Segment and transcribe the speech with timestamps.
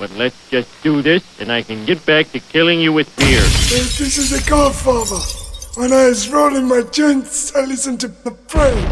[0.00, 3.42] But let's just do this and I can get back to killing you with beer.
[3.68, 5.20] This is the Godfather.
[5.74, 8.82] When I was rolling my joints, I listened to the brain.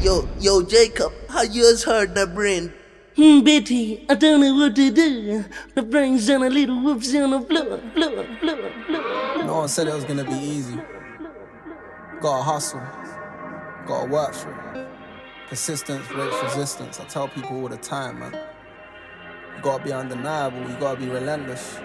[0.00, 2.72] Yo, yo, Jacob, how yours heard the brain?
[3.16, 5.44] Hmm, Betty, I don't know what to do.
[5.74, 9.44] The brain's on a little whoops on the floor, floor, floor, floor.
[9.44, 10.78] No one said it was gonna be easy.
[12.20, 12.80] Gotta hustle.
[13.88, 14.86] Gotta work for it.
[15.48, 17.00] Persistence breaks resistance.
[17.00, 18.40] I tell people all the time, man.
[19.58, 20.60] You gotta be undeniable.
[20.70, 21.80] You gotta be relentless.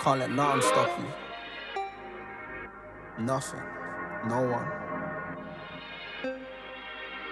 [0.00, 1.06] Can't let nothing stop you.
[3.24, 3.62] Nothing.
[4.28, 4.66] No one.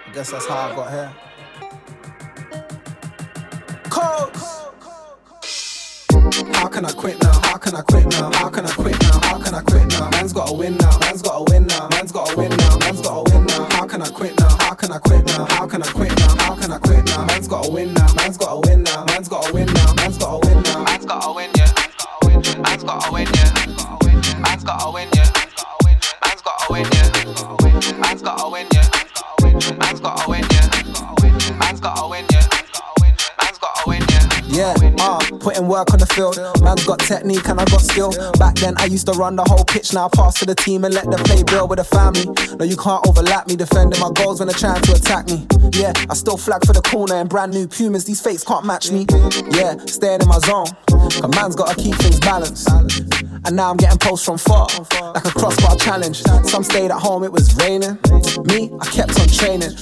[0.07, 1.13] I guess that's how I got here.
[3.89, 4.62] Codes.
[6.33, 7.31] How can I quit now?
[7.43, 8.31] How can I quit now?
[8.33, 9.19] How can I quit now?
[9.21, 10.09] How can I quit now?
[10.09, 10.97] Man's gotta win now.
[10.99, 11.87] Man's gotta win now.
[11.89, 12.77] Man's gotta win now.
[12.79, 13.67] Man's gotta win now.
[13.69, 14.49] How can I quit now?
[14.59, 15.45] How can I quit now?
[15.45, 16.35] How can I quit now?
[16.39, 17.25] How can I quit now?
[17.25, 18.13] Man's gotta win now.
[18.15, 19.05] Man's gotta win now.
[19.05, 19.93] Man's gotta win now.
[19.93, 20.83] Man's gotta win now.
[20.83, 21.71] Man's gotta win, yeah.
[22.63, 23.53] Man's gotta win, yeah.
[24.41, 25.29] Man's gotta win, yeah.
[26.25, 27.99] Man's gotta win, yeah.
[28.01, 29.77] Man's gotta win, yeah.
[29.77, 31.59] Man's gotta win, yeah.
[31.59, 32.42] Man's gotta win, yeah.
[34.53, 34.63] Yeah.
[34.63, 36.37] Yeah, uh, putting work on the field.
[36.63, 38.13] Man's got technique and I got skill.
[38.39, 39.93] Back then I used to run the whole pitch.
[39.93, 42.25] Now I pass to the team and let them play build with the family.
[42.55, 45.45] No, you can't overlap me, defending my goals when they're trying to attack me.
[45.73, 48.05] Yeah, I still flag for the corner and brand new Pumas.
[48.05, 49.05] These fakes can't match me.
[49.51, 50.67] Yeah, staying in my zone.
[50.87, 52.69] Cause man's gotta keep things balanced.
[53.45, 54.67] And now I'm getting posts from far,
[55.13, 56.21] like a crossbar challenge.
[56.45, 57.99] Some stayed at home, it was raining.
[58.45, 59.75] Me, I kept on training.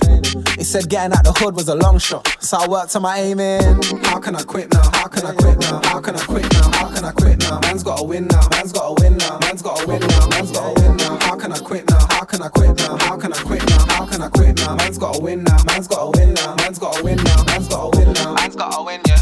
[0.58, 3.20] They said getting out the hood was a long shot, so I worked on my
[3.20, 3.62] aiming.
[4.04, 4.90] How can I quit now?
[4.94, 5.82] How can I quit now?
[5.84, 6.72] How can I quit now?
[6.72, 7.60] How can I quit now?
[7.62, 8.48] Man's gotta win now.
[8.52, 9.40] Man's gotta win now.
[9.40, 10.28] Man's gotta win now.
[10.30, 11.18] Man's gotta win now.
[11.22, 12.06] How can I quit now?
[12.10, 12.98] How can I quit now?
[12.98, 13.86] How can I quit now?
[13.88, 14.76] How can I quit now?
[14.76, 15.58] Man's gotta win now.
[15.66, 16.56] Man's gotta win now.
[16.56, 17.44] Man's gotta win now.
[17.46, 18.36] Man's gotta win now.
[18.36, 19.22] Man's gotta win, yeah.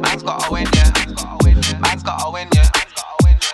[0.00, 1.80] Man's gotta win, yeah.
[1.80, 2.70] Man's gotta win, yeah.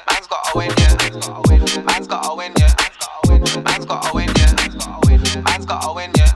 [0.07, 1.83] Man's gotta win, yeah.
[1.84, 3.63] Man's gotta win, yeah.
[3.63, 5.43] Man's gotta win, yeah.
[5.43, 6.33] Man's gotta win, yeah.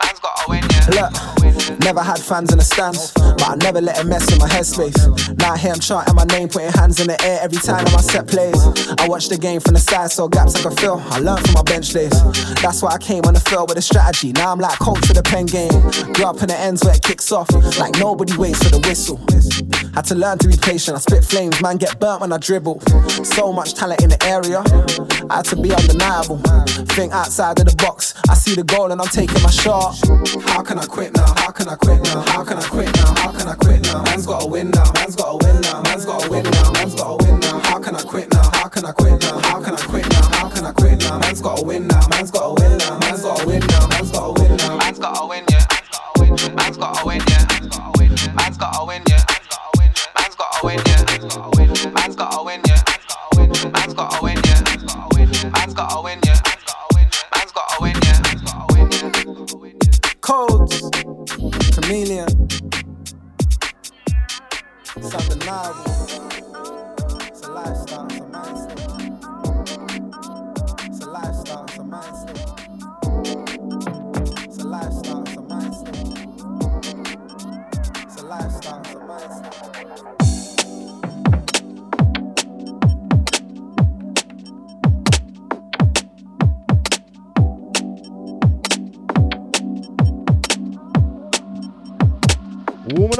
[0.00, 0.88] Man's gotta win, yeah.
[0.90, 1.41] Look,
[1.80, 5.38] never had fans in the stands, but I never let it mess with my headspace.
[5.38, 8.26] Now here I'm chanting my name, putting hands in the air every time my set
[8.26, 8.56] plays.
[8.98, 11.02] I watch the game from the side, so gaps I can fill.
[11.10, 12.12] I learned from my bench days.
[12.62, 14.32] That's why I came on the field with a strategy.
[14.32, 15.72] Now I'm like coach for the pen game.
[16.12, 19.18] Grew up in the ends where it kicks off, like nobody waits for the whistle.
[19.94, 20.96] Had to learn to be patient.
[20.96, 22.80] I spit flames, man, get burnt when I dribble.
[23.24, 24.64] So much talent in the area,
[25.28, 26.38] I had to be undeniable.
[26.96, 28.14] Think outside of the box.
[28.28, 29.96] I see the goal and I'm taking my shot.
[30.48, 31.34] How can I quit now?
[31.36, 32.22] How can I quit now?
[32.32, 33.14] How can I quit now?
[33.20, 34.02] How can I quit now?
[34.04, 34.90] Man's gotta win now.
[34.94, 35.82] Man's gotta win now.
[35.82, 36.72] Man's gotta win now.
[36.72, 37.60] Man's gotta win now.
[37.60, 38.50] How can I quit now?
[38.52, 39.38] How can I quit now?
[39.40, 40.22] How can I quit now?
[40.32, 41.18] How can I quit now?
[41.18, 42.08] Man's gotta win now.
[42.08, 42.98] Man's gotta win now.
[42.98, 43.88] Man's gotta win now.
[43.88, 44.76] Man's gotta win now.
[44.78, 45.66] Man's gotta win, yeah.
[46.56, 48.32] Man's gotta win, yeah.
[48.34, 49.21] Man's gotta win, yeah.
[60.20, 60.88] Codes,
[61.72, 62.28] chameleon.
[64.96, 65.82] It's undeniable.
[67.26, 68.21] It's a lifestyle,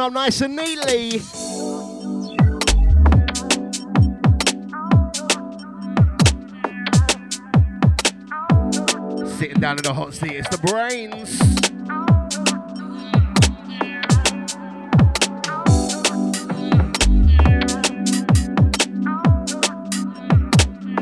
[0.02, 1.20] up nice and neatly.
[9.38, 11.40] Sitting down in the hot seat, it's the Brainz.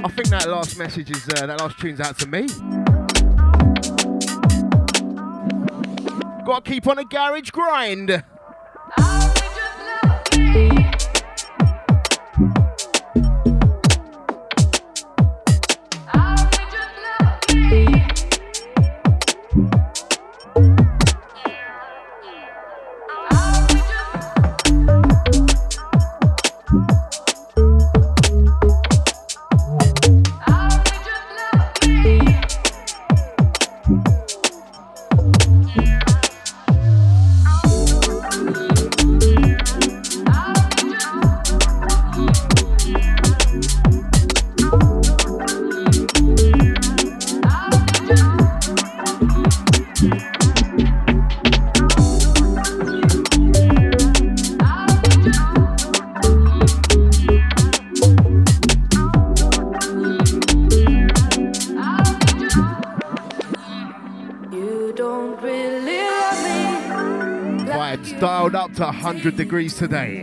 [0.04, 2.46] I think that last message is uh, that last tune's out to me.
[6.44, 8.22] Gotta keep on a garage grind.
[69.50, 70.22] Degrees today.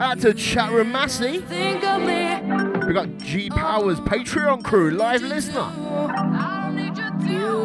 [0.00, 1.38] Out to Chatroom Massey.
[2.88, 5.60] We got G Powers Patreon crew, live listener.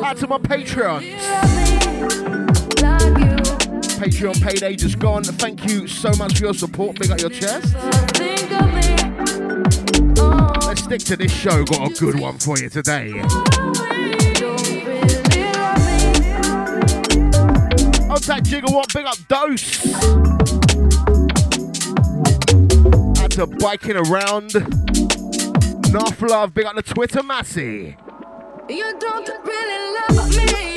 [0.06, 1.18] Out to my Patreons.
[3.98, 5.24] Patreon payday just gone.
[5.24, 7.00] Thank you so much for your support.
[7.00, 7.74] Big up your chest.
[10.68, 11.64] Let's stick to this show.
[11.64, 13.20] Got a good one for you today.
[18.10, 19.86] On that gigawatt, big up dose.
[23.22, 24.56] Out to biking around.
[25.86, 27.98] Enough love, big up the Twitter Massey.
[28.68, 30.69] You don't really love me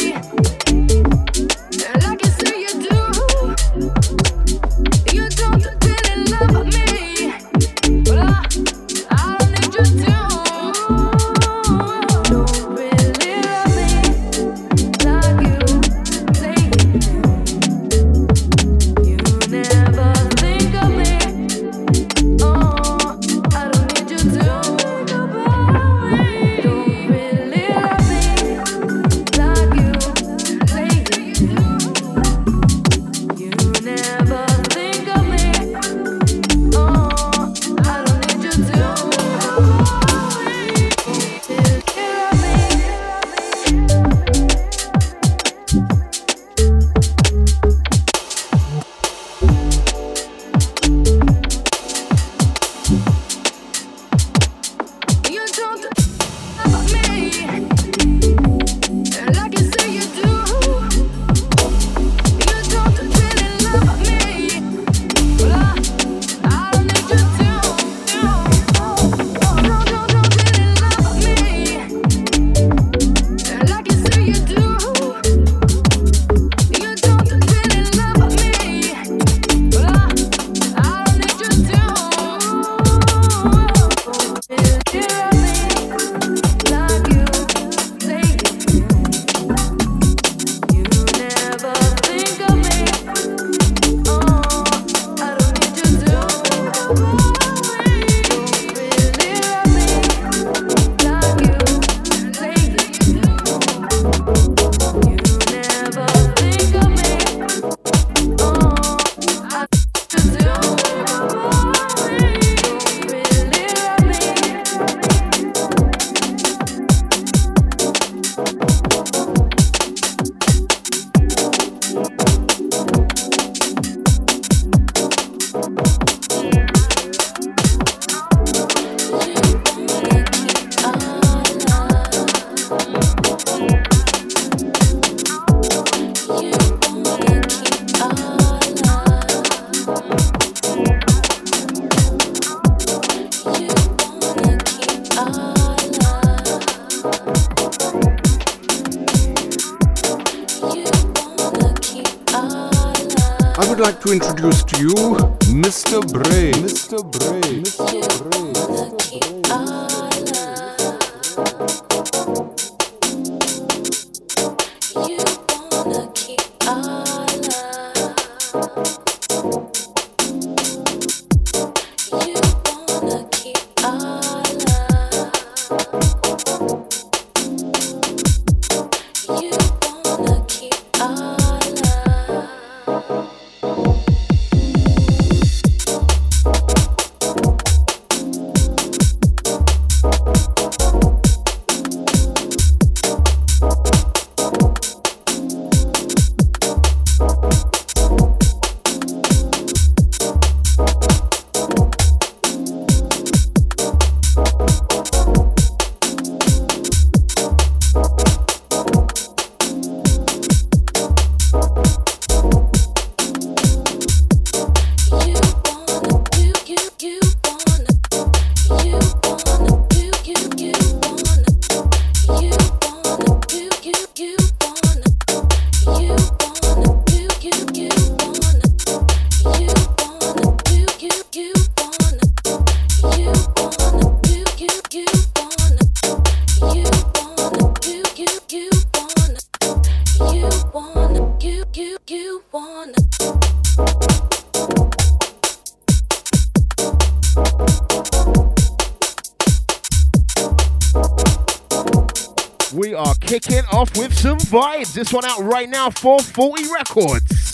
[254.95, 257.53] This one out right now, for 40 Records.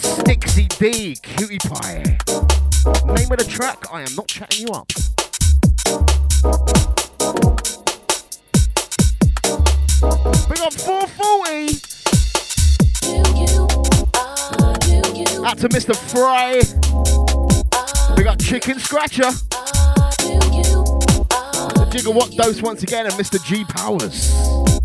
[0.00, 2.02] Stixy D, Cutie Pie.
[3.04, 4.88] Name of the track, I am not chatting you up.
[10.48, 11.86] Big up 440.
[15.46, 15.94] Out to Mr.
[15.94, 16.62] Fry.
[18.16, 19.30] We got Chicken Scratcher.
[21.98, 23.44] The What Dose once again and Mr.
[23.44, 24.77] G Powers.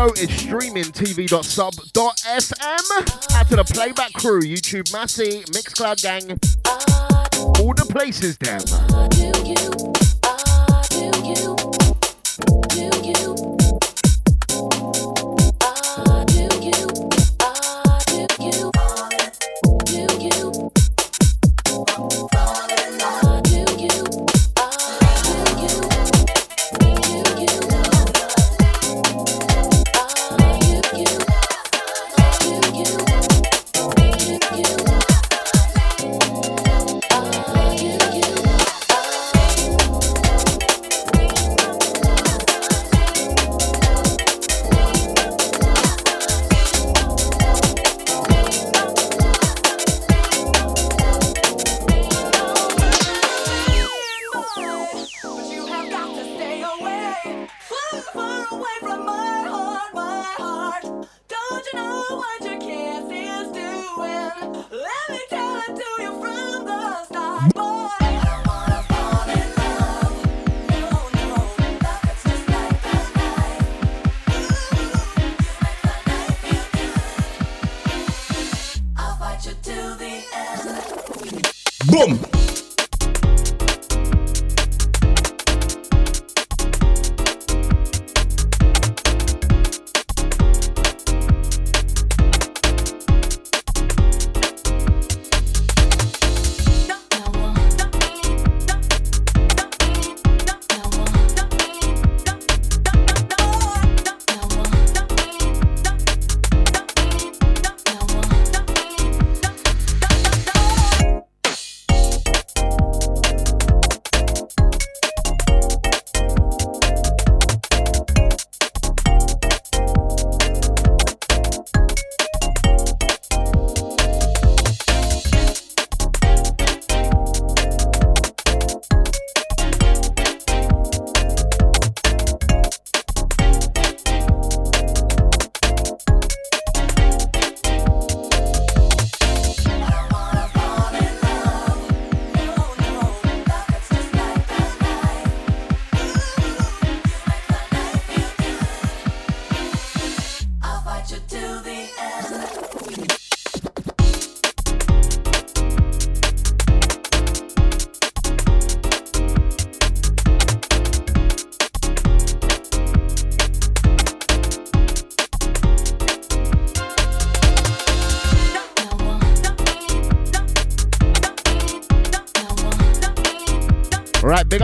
[0.00, 1.36] Video is streaming tv.sub.sm.
[3.36, 6.38] Out to the playback crew, YouTube Massey, Mixcloud Gang,
[7.60, 9.69] all the places down.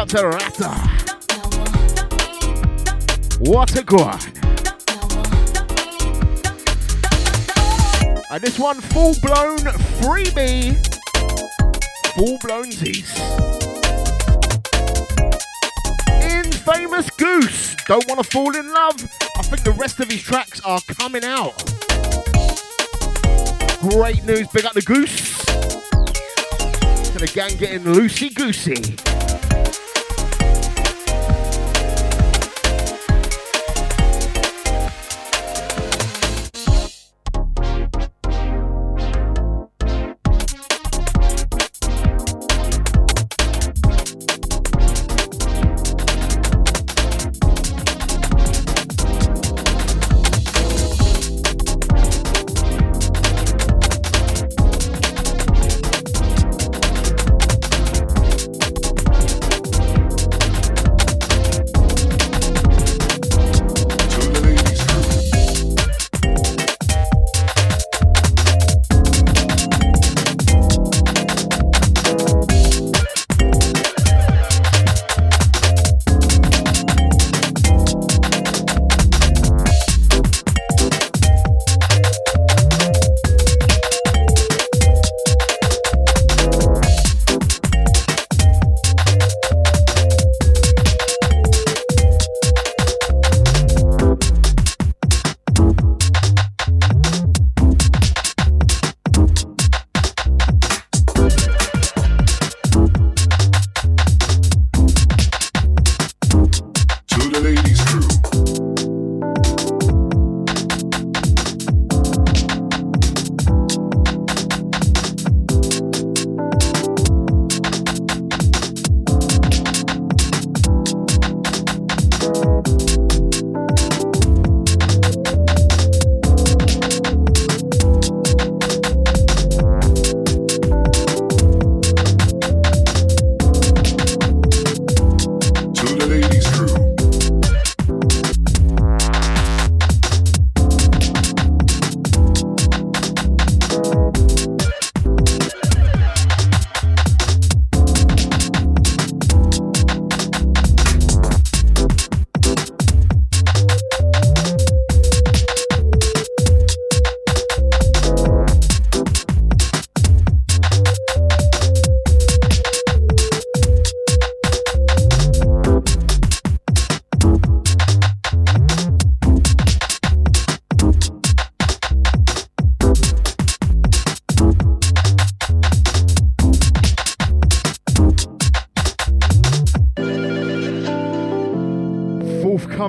[0.07, 0.71] Big to.
[3.41, 4.23] What a god.
[8.31, 9.59] And this one, full blown
[9.99, 10.77] freebie.
[12.15, 13.19] Full blown tease.
[16.23, 17.75] Infamous Goose.
[17.87, 19.03] Don't want to fall in love.
[19.39, 21.57] I think the rest of his tracks are coming out.
[23.81, 24.47] Great news.
[24.49, 25.45] Big up the Goose.
[27.13, 29.06] To the gang getting loosey goosey.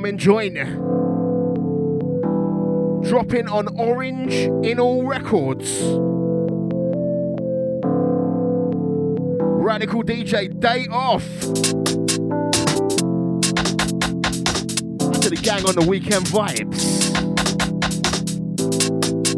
[0.07, 0.53] I'm enjoying.
[3.03, 4.33] Dropping on Orange
[4.65, 5.81] in all records.
[9.61, 11.27] Radical DJ Day Off.
[15.11, 17.13] To the gang on the weekend vibes.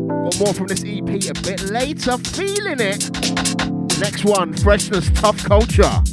[0.08, 2.15] Got more from this EP a bit later.
[2.19, 3.10] Feeling it.
[3.99, 6.03] Next one, Freshness Tough Culture.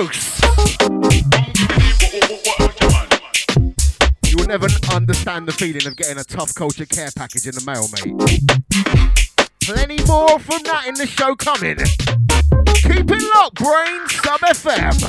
[0.00, 0.40] Cosmos.
[4.30, 7.62] You will never understand the feeling of getting a Tough Culture care package in the
[7.66, 8.16] mail, mate.
[9.62, 11.76] Plenty more from that in the show coming.
[12.76, 14.99] Keep it locked, Brain Sub FM.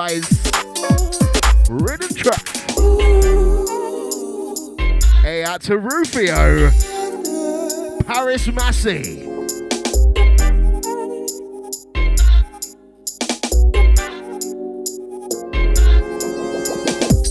[0.00, 0.30] Realize.
[1.68, 2.46] Rhythm track.
[5.20, 6.70] Hey, out to Rufio.
[8.06, 9.26] Paris Massey.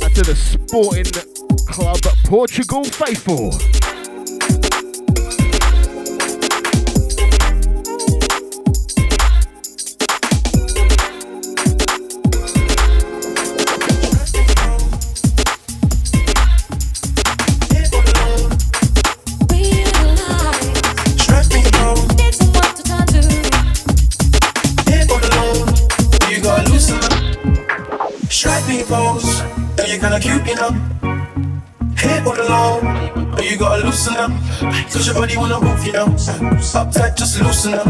[0.04, 1.06] Out to the Sporting
[1.66, 3.79] Club Portugal faithful.
[33.60, 34.32] Gotta loosen up.
[34.90, 36.08] Cause your body wanna move, you know.
[36.08, 37.86] Uptight, just loosen up.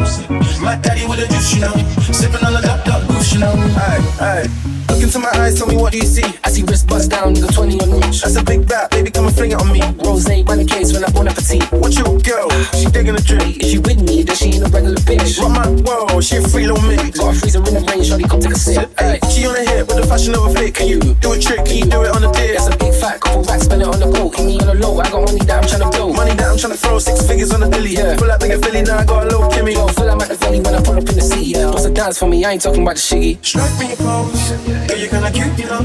[0.62, 1.74] My daddy with a juice, you know.
[2.12, 3.54] Sipping on the dub dub goose, you know.
[3.54, 4.70] Aye, aye.
[4.90, 6.26] Look into my eyes, tell me what do you see?
[6.44, 8.22] I see wrist bust down, nigga 20 on reach.
[8.22, 9.82] That's a big rap, baby, come and fling it on me.
[10.04, 11.72] Rose ain't the case when I bon appetit.
[11.72, 12.50] What your girl?
[12.74, 13.62] She digging a drink.
[13.62, 15.40] If she with me, then she ain't a regular bitch.
[15.40, 17.18] What my whoa, she a free little mix.
[17.18, 18.90] Got a freezer in the rain, shawty come take a sip.
[18.98, 20.74] Ay, she on the hip with the fashion of a flick.
[20.74, 21.64] Can you do a trick?
[21.66, 22.58] Can you do it on the dick?
[22.58, 24.30] That's a big fat couple racks, spend it on the go.
[24.30, 26.14] Keep me on the low, I got money that I'm blow.
[26.14, 27.94] Money that I'm tryna throw, six figures on the dilly.
[27.94, 28.18] Yeah.
[28.18, 29.74] Feel like bigger Philly, now I got a little Kimmy.
[29.74, 31.46] Yo, feel like I'm at the valley when I pull up in the city.
[31.46, 31.68] Yeah.
[31.68, 32.46] What's a dance for me?
[32.46, 33.44] I ain't talking about the shiggy.
[33.46, 34.52] Strike me a pose.
[34.88, 35.82] Girl, you kinda cute, you know.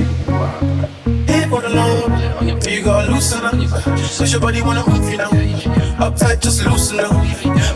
[1.27, 2.61] Hit all alone.
[2.61, 3.53] Do you gotta loosen up?
[3.53, 5.31] Cause your body wanna move, you know.
[5.99, 7.13] Uptight, just loosen up.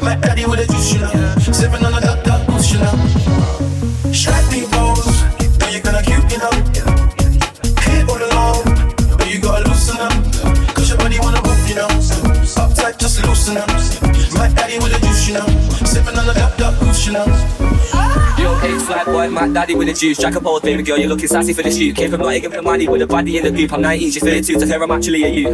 [0.03, 1.12] My daddy with a juice, you know.
[1.53, 4.12] Sipping on the duck, duck, goose, you know.
[4.12, 4.67] Strike me
[13.48, 13.68] Loosen up.
[14.34, 15.46] My daddy with a juice, you know.
[15.87, 17.24] Sipping on the duck, duck, goose, you know.
[18.38, 20.18] Yo, H flat boy, my daddy with the juice.
[20.18, 21.96] Jack a pole, baby girl, you're looking sassy for the shoot.
[21.96, 23.72] Came from Nottingham for money with a body in the group.
[23.72, 25.48] I'm 19, she's 32, to her I'm actually a you.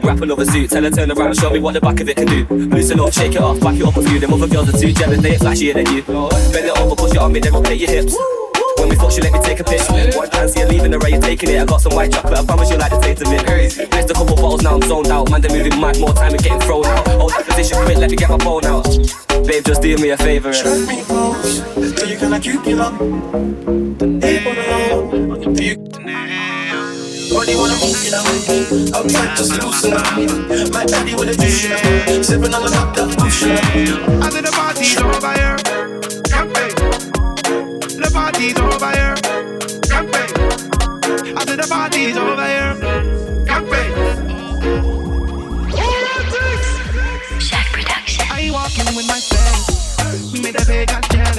[0.00, 2.16] Wrap another suit, tell her turn around and show me what the back of it
[2.16, 2.44] can do.
[2.54, 4.20] Loosen up, shake it off, back it up a few.
[4.20, 6.02] Them other girls are too jealous, they ain't flashier than you.
[6.02, 8.14] Bend it over, push it on me, then rotate your hips.
[8.84, 9.80] When we fuck, she let me take a pic.
[10.14, 11.58] One dance, you're leaving the right, you're taking it.
[11.58, 13.40] I got some white chocolate, I promise you like the taste of it.
[13.96, 15.30] Missed a couple bottles, now I'm zoned out.
[15.30, 17.08] Man, they're moving mad, more time and getting thrown out.
[17.08, 18.84] Hold that position quick, let me get my phone out.
[19.48, 20.52] Babe, just do me a favor.
[20.52, 21.60] Strike me pose.
[21.96, 22.92] Girl, you kinda cute, you know.
[24.20, 25.54] Hit all alone.
[25.54, 25.76] Do you
[27.32, 29.00] Body wanna move, you know.
[29.00, 30.12] Outside, just loosen up.
[30.76, 32.20] My daddy with a juice, you know.
[32.20, 34.20] Sipping on the top, that push, you know.
[34.20, 35.56] I said the party's over here.
[35.56, 35.63] Campaign.
[38.44, 39.14] Party's over here.
[39.88, 40.28] Campaign.
[41.34, 42.76] I said the party's over here.
[43.46, 43.92] Campaign.
[47.40, 48.26] Shack Production.
[48.30, 50.30] I ain't walking with my friends.
[50.30, 51.38] We made a big got jealous.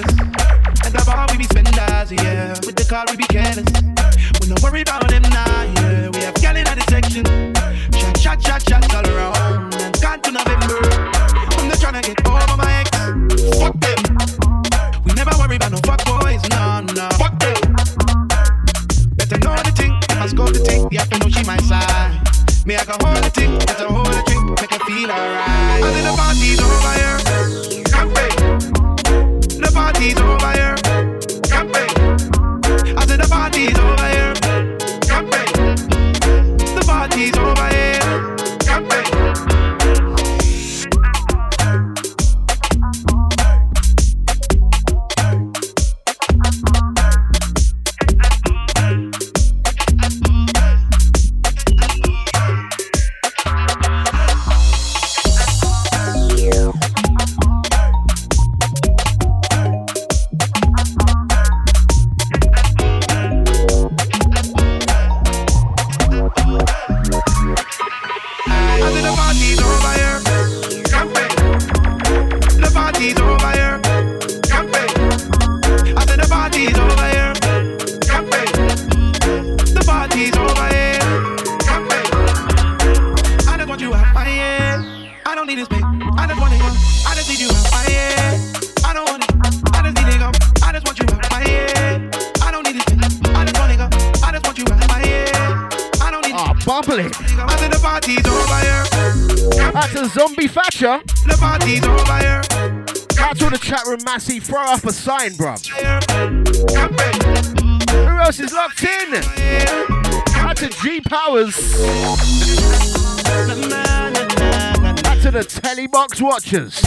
[0.81, 2.57] At the bar we be spenders, yeah.
[2.65, 3.69] With the car we be careless.
[4.41, 5.54] We no worry about them now,
[20.63, 22.19] the you have to know she my side.
[22.65, 25.83] Me, I can hold the thing, get a hold the drink, make her feel alright.
[25.83, 27.04] I said the party's over here.
[100.85, 101.03] Thatcher.
[101.25, 102.41] The party's over here.
[103.19, 104.39] Out to the chat room, Massey.
[104.39, 105.65] Throw up a sign, bruv.
[107.89, 109.15] Who else is locked in?
[110.35, 111.55] Out to G Powers.
[115.05, 116.81] Out to the telly box watchers.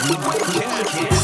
[0.00, 1.17] Yeah.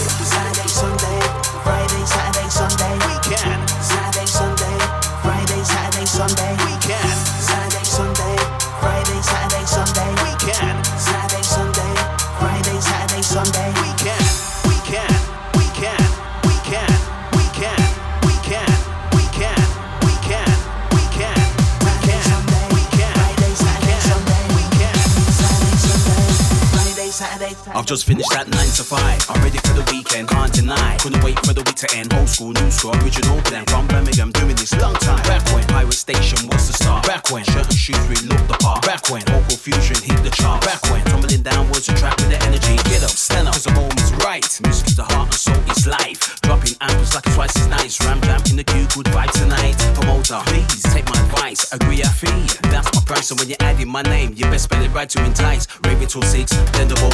[27.85, 29.27] I've just finished that 9 to 5.
[29.29, 29.64] I'm ready
[31.75, 32.13] week to end.
[32.15, 33.65] Old school, new school, original plan.
[33.67, 35.23] From Birmingham, doing this long time.
[35.25, 37.07] Back when Pirate Station was the start.
[37.07, 38.85] Back when shirt and shoes really looked the part.
[38.85, 40.63] Back when vocal fusion hit the chart.
[40.63, 42.77] Back when tumbling downwards, a track with the energy.
[42.91, 44.45] Get up, stand up, cause the moment's right.
[44.63, 46.41] Music is the heart and soul is life.
[46.43, 47.95] Dropping ampers like it's twice as nice.
[48.05, 49.77] Ram jam in the queue, good vibe tonight.
[49.95, 51.73] Promoter, please take my advice.
[51.73, 52.47] Agree, I fee.
[52.71, 53.31] That's my price.
[53.31, 55.67] And when you're adding my name, you best spell it right to entice.
[55.83, 57.11] Raving till six, blendable.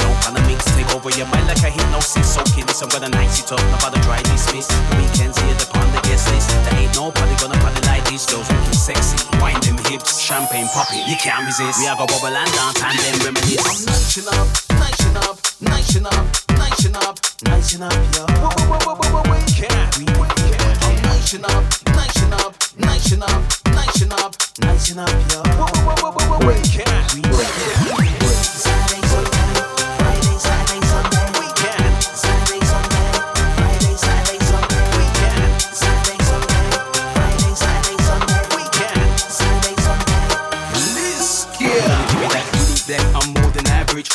[0.00, 2.34] Don't pan the mix, take over your mind like a hypnosis.
[2.34, 3.60] Soaking this, I'm gonna nice it up.
[4.02, 4.66] Dry dismiss.
[4.68, 6.48] The weekends here, the on the guest list.
[6.50, 9.16] There ain't nobody gonna party like these girls looking sexy.
[9.40, 11.04] Wind them hips, champagne popping.
[11.06, 11.80] You can't resist.
[11.80, 13.62] We are go bubble and dance and then reminisce.
[13.64, 14.48] I'm nation up,
[14.80, 16.26] nation up, nation up,
[16.58, 18.24] nation up, nation up, yo.
[19.30, 20.60] We can, we can.
[20.82, 23.42] I'm nation up, nation up, nation up,
[23.74, 25.40] nation up, nation up, yo.
[26.46, 27.40] We can, we can.
[27.50, 27.89] Saturday,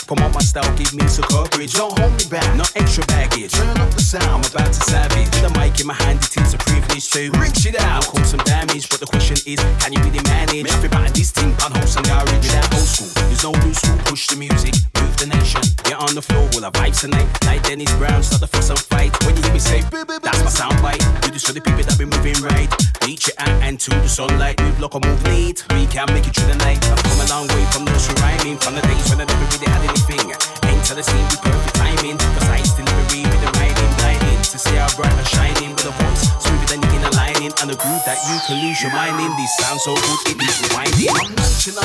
[0.08, 1.74] Promote my style, give me some courage.
[1.74, 3.52] Don't hold me back, not extra baggage.
[3.52, 5.34] Turn up the sound, I'm about to savage.
[5.42, 8.06] The mic in my hand, it is a privilege to ring shit out.
[8.06, 10.70] Cause some damage, but the question is, can you really manage?
[10.70, 13.10] Everybody this thing, on wholesome garage without old school.
[13.26, 15.62] There's no new school, push the music, move the nation.
[15.90, 17.26] Get on the floor, all the vibes tonight.
[17.50, 19.10] Like Dennis Brown, start the fuss and fight.
[19.26, 19.82] When you hear me say,
[20.22, 21.02] that's my sound bite.
[21.26, 22.70] Do this for the people that be moving right.
[23.02, 24.62] Reach it out and to the sunlight.
[24.62, 25.66] Move like a move late.
[25.74, 26.78] We can make it through the night.
[26.94, 28.58] I've come a long way from nursery rhyming.
[28.62, 30.36] From the days when I never really had anything.
[30.68, 32.18] Enter the scene with perfect timing.
[32.18, 34.40] Precise delivery with the writing, blinding.
[34.44, 36.28] To see how bright and shining with a voice.
[36.44, 37.52] Smoother than you in aligning.
[37.62, 39.32] And the groove that you can lose your mind in.
[39.40, 41.16] This sounds so good, it needs rewinding.
[41.16, 41.32] I'm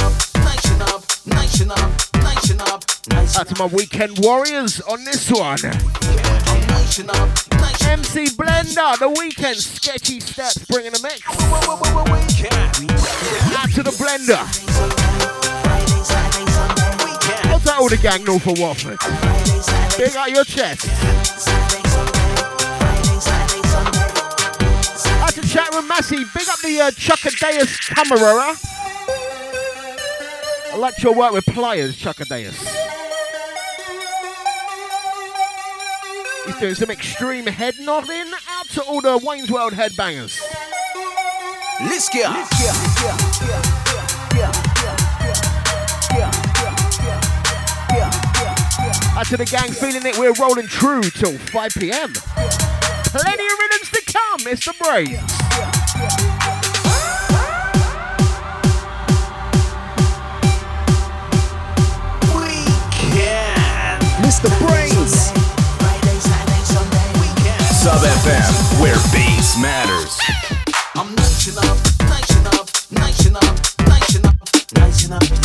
[0.03, 0.15] up,
[0.91, 1.05] up, up,
[2.73, 2.83] up.
[3.39, 5.59] Out to my weekend warriors on this one.
[7.91, 11.23] MC Blender, the weekend sketchy steps bringing the mix.
[13.57, 15.10] Out to the Blender.
[17.89, 18.99] The gang north of Watford?
[19.99, 20.87] Big out your chest.
[25.21, 26.19] Out to chat with Massey.
[26.19, 28.55] Big up the uh, Chuckadeus camera.
[30.73, 32.59] I like your work with pliers, Chuckadeus.
[36.47, 38.31] He's doing some extreme head nodding.
[38.51, 40.39] Out to all the Wayne's World headbangers.
[41.81, 42.31] Let's get
[49.21, 52.11] Out to the gang feeling it, we're rolling true till 5 pm.
[52.15, 54.73] Plenty of rhythms to come, Mr.
[54.81, 55.21] Brainz.
[64.25, 64.49] Mr.
[64.57, 65.13] Brainz.
[67.75, 70.19] Sub FM, where bass matters.
[70.95, 71.77] I'm nation up,
[72.09, 74.39] nation up, nation up, nation up,
[74.79, 75.41] nation up,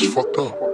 [0.00, 0.67] way.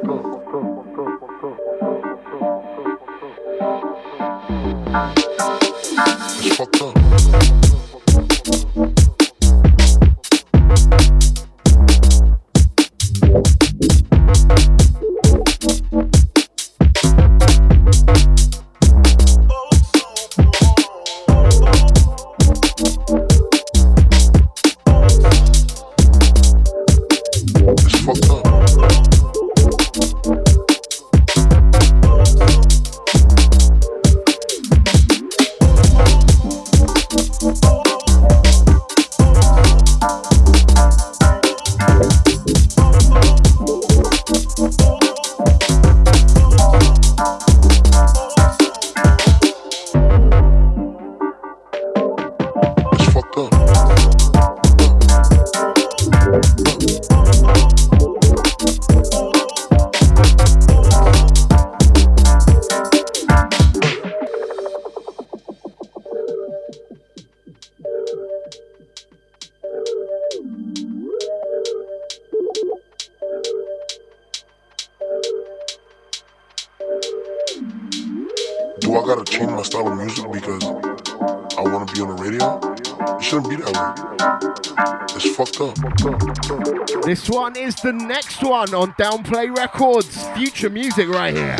[88.64, 90.24] Next one on Downplay Records.
[90.36, 91.56] Future music right here.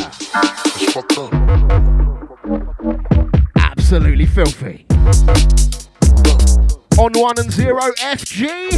[3.56, 4.86] Absolutely filthy.
[6.98, 8.70] On one and zero FG.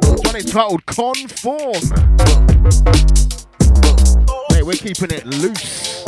[0.00, 1.82] This one entitled Conform.
[4.50, 6.02] Mate, we're keeping it loose.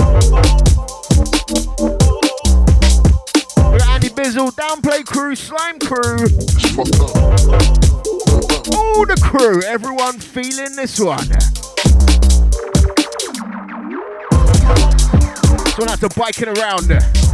[3.58, 6.26] We're Andy Bizzle, Downplay Crew, Slime Crew
[8.96, 11.28] all the crew, everyone feeling this one.
[15.64, 17.27] This one out to biking around.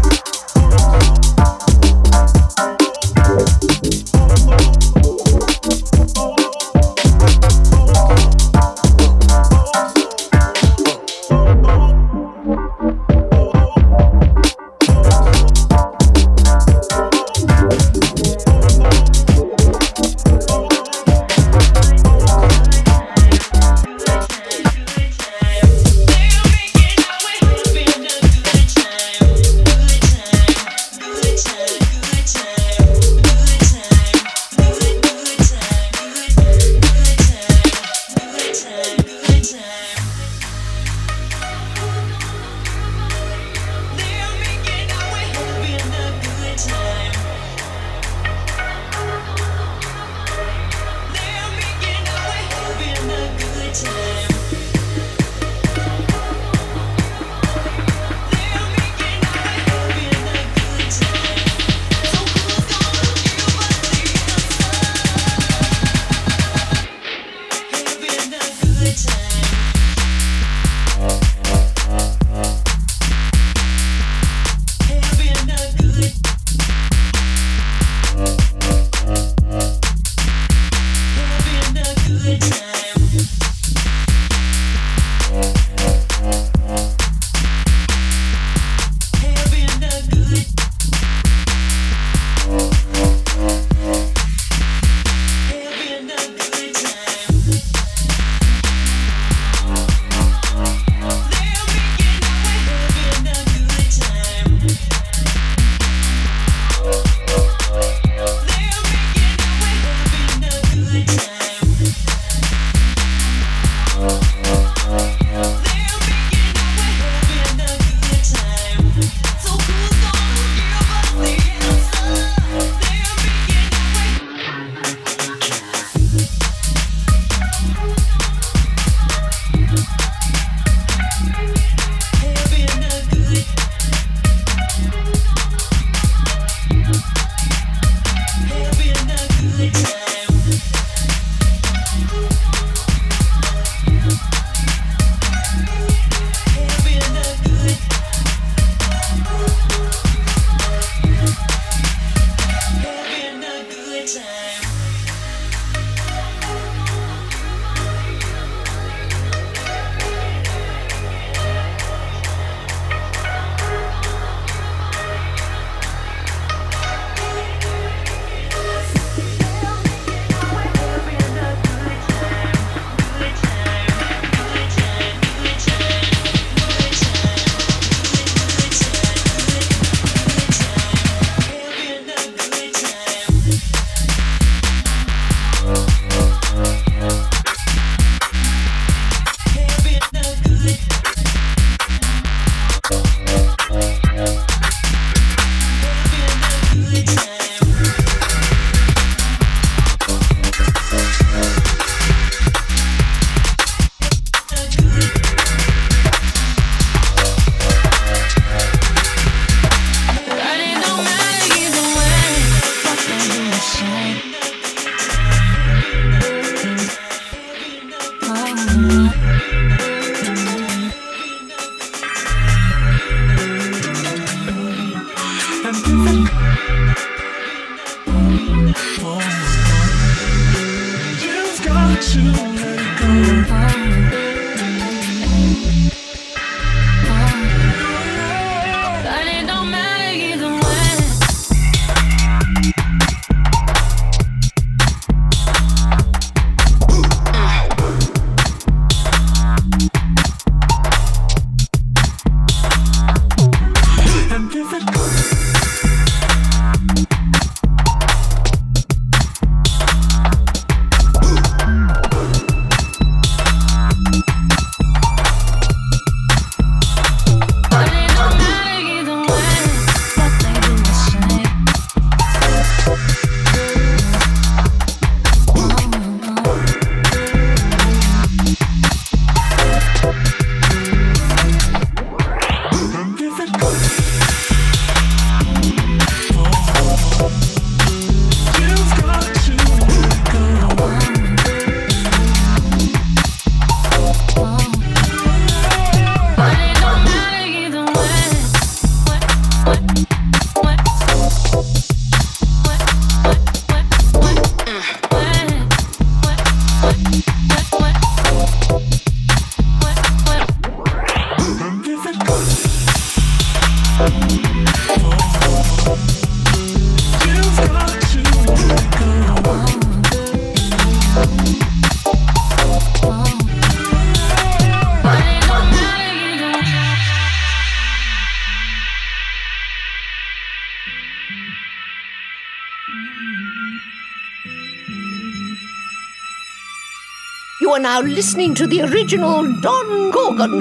[337.85, 340.53] Now listening to the original Don Gorgon,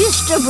[0.00, 0.40] Mr.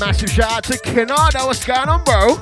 [0.00, 1.46] Massive shout out to Kenardo.
[1.46, 2.34] What's going on, bro?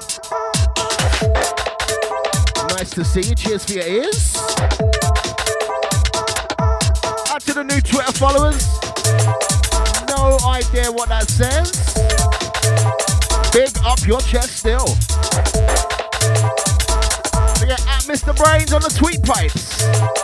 [2.74, 3.34] Nice to see you.
[3.34, 4.36] Cheers for your ears.
[7.28, 8.66] Out to the new Twitter followers.
[10.08, 11.72] No idea what that says.
[13.52, 14.86] Big up your chest still.
[17.56, 18.34] So yeah, at Mr.
[18.34, 20.15] Brainz on the tweet pipes.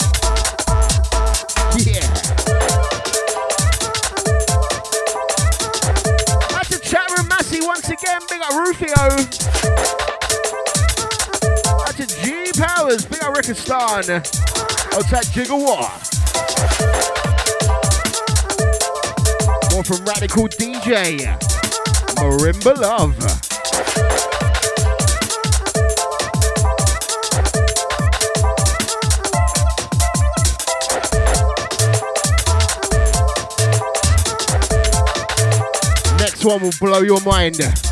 [8.43, 8.97] Big up Rufio.
[11.81, 13.05] Out to G Powers.
[13.05, 14.11] Big up Rickistan.
[14.95, 16.11] Outside Gigawatt.
[19.73, 21.19] More from Radical DJ.
[22.17, 23.17] Marimba Love.
[36.19, 37.92] Next one will blow your mind.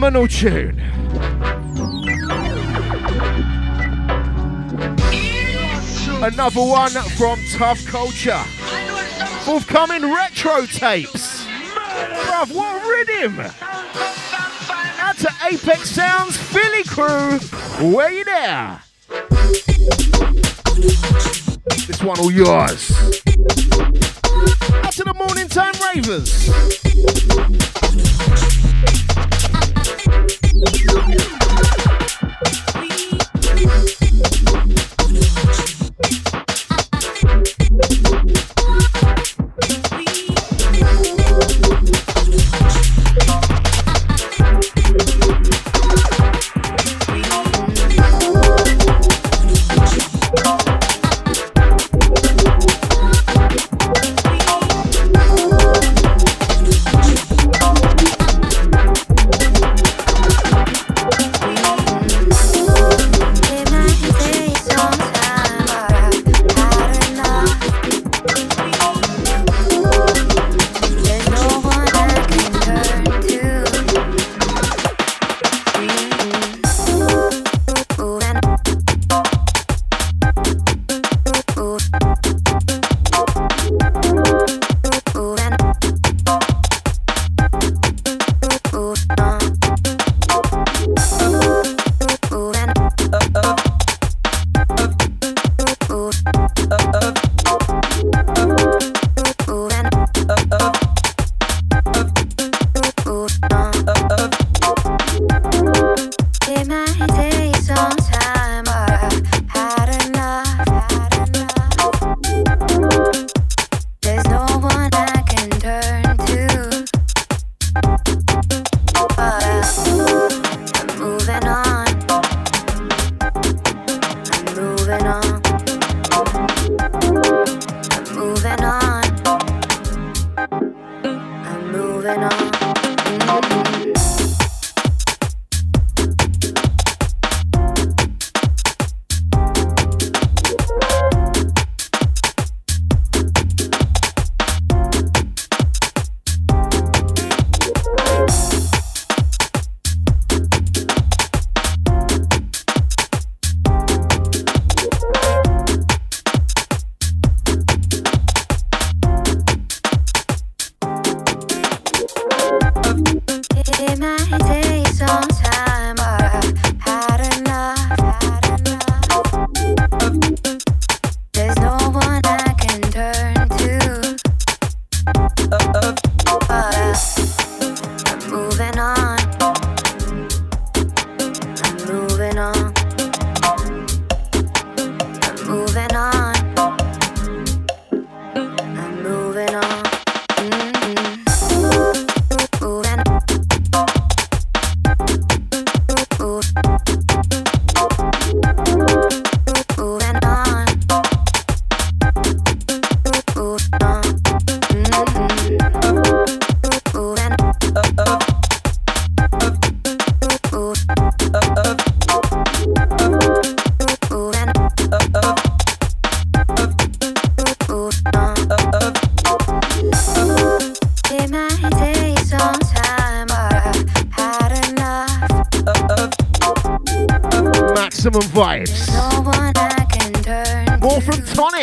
[0.00, 0.80] Phenomenal tune.
[6.22, 8.42] Another one from Tough Culture.
[9.44, 11.44] Forthcoming retro tapes.
[11.44, 13.40] Bruv, what rhythm!
[15.00, 17.38] Out to Apex Sounds Philly crew.
[17.94, 18.80] Where you there?
[21.86, 22.90] This one all yours.
[24.82, 26.79] Out to the morning time ravers.
[30.62, 31.29] It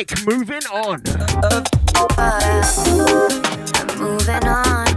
[0.08, 0.28] Tonic.
[0.28, 1.02] Moving on.
[2.18, 4.88] I'm moving on.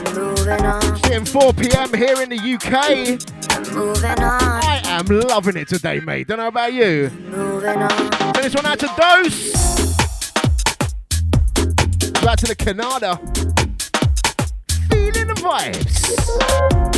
[0.00, 0.96] I'm moving on.
[0.98, 1.94] Sitting 4 p.m.
[1.94, 2.74] here in the UK.
[3.50, 4.42] I'm moving on.
[4.42, 6.28] I am loving it today, mate.
[6.28, 7.10] Don't know about you.
[7.28, 8.32] Moving on.
[8.34, 9.54] This one out to Dose.
[12.26, 13.20] Out to the Canada.
[14.90, 16.95] Feeling the vibes.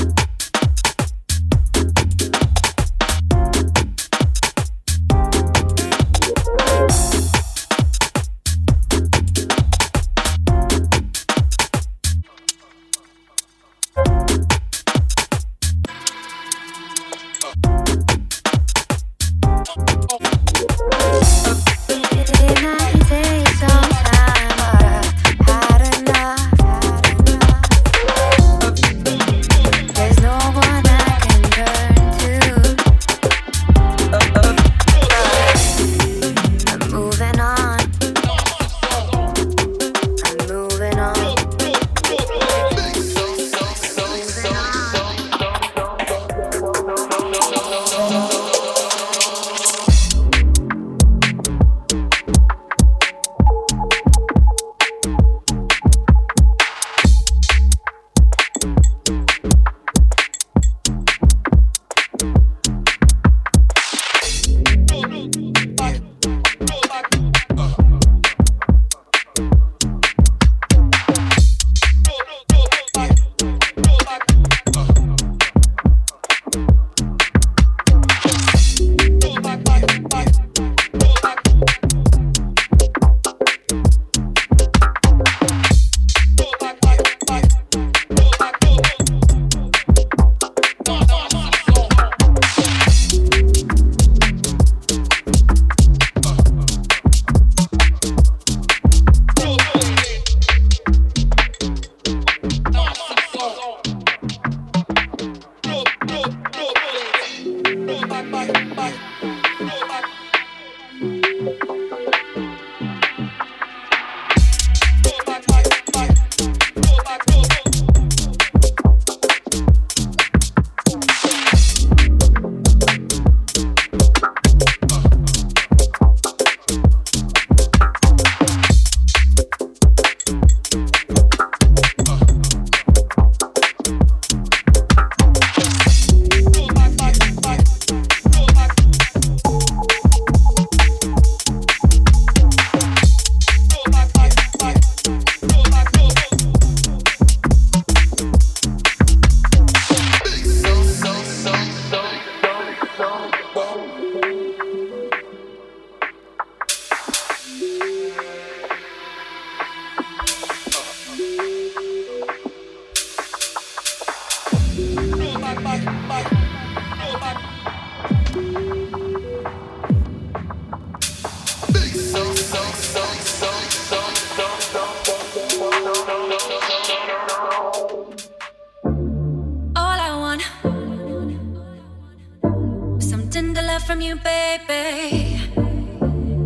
[184.09, 185.39] You, baby.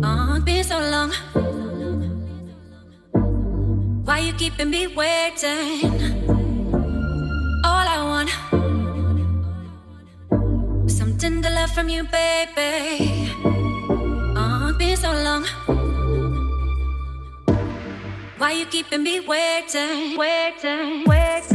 [0.03, 1.11] Oh, it's been so long.
[4.03, 5.79] Why you keeping me waiting?
[7.63, 8.29] All I want,
[10.91, 13.31] something to love from you, baby.
[14.35, 15.45] Oh, it's been so long.
[18.37, 21.52] Why you keeping me waiting, waiting, waiting,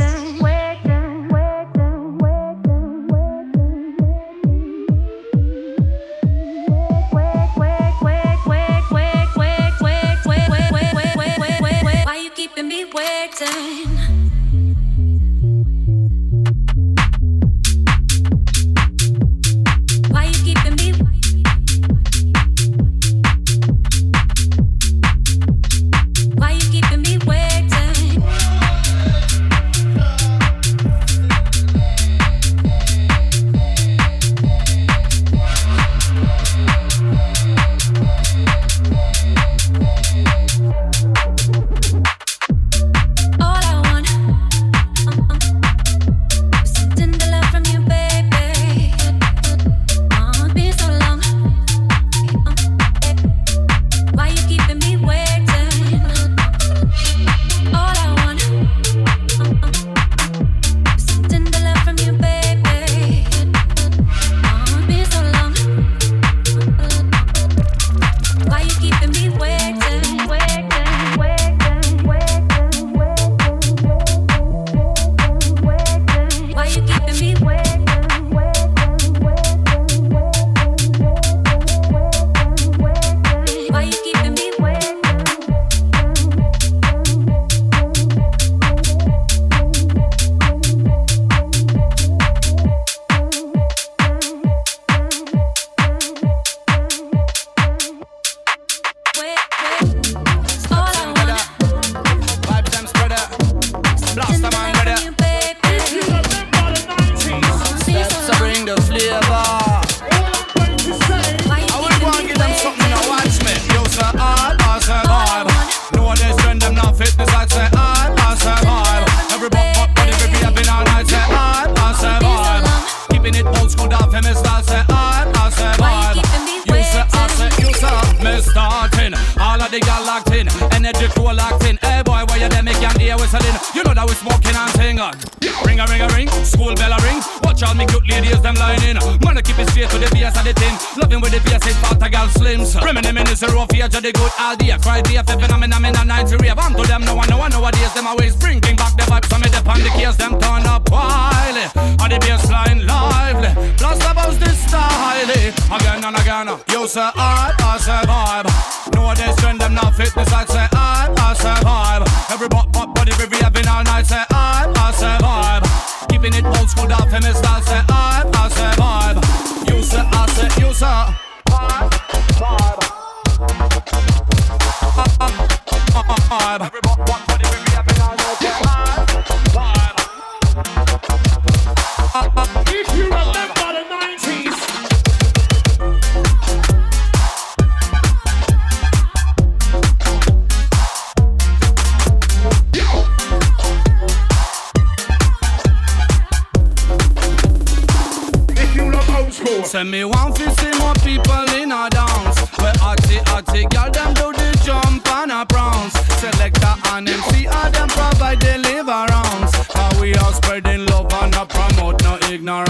[199.79, 202.41] Send me want to see more people in a dance.
[202.59, 205.95] Where arty arty girl them do the jump and a prance.
[206.19, 209.55] Selector and MC and them provide deliverance.
[209.71, 212.69] Cause we are spreading love and not promote no ignorance.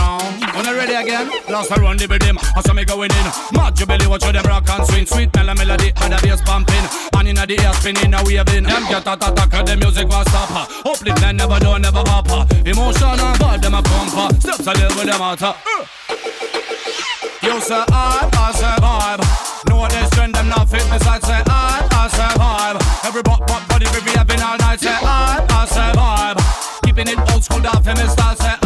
[0.68, 2.36] I ready again, last I run the rhythm.
[2.54, 3.56] I saw me going in.
[3.56, 5.06] Mad belly watch how them rock and swing.
[5.06, 6.84] Sweet mellow melody and the bass pumping.
[7.16, 8.68] And inna the air spinning a waving.
[8.68, 10.68] Them get a attack the music was stopper.
[10.84, 12.44] Uplift and never do never upper.
[12.68, 14.28] Emotion and bad them a pumper.
[14.44, 15.56] Steps a little with them out.
[17.48, 19.24] You say I, I say vibe.
[19.70, 21.00] No they trend them not fitness.
[21.06, 23.06] I say I, I say vibe.
[23.08, 23.40] Every bot,
[23.70, 24.80] body we having all night.
[24.80, 26.84] Say I, I say vibe.
[26.84, 28.36] Keeping it old school, that famous style.
[28.36, 28.57] Say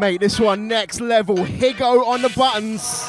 [0.00, 1.36] Mate, this one next level.
[1.36, 2.99] Higo on the buttons.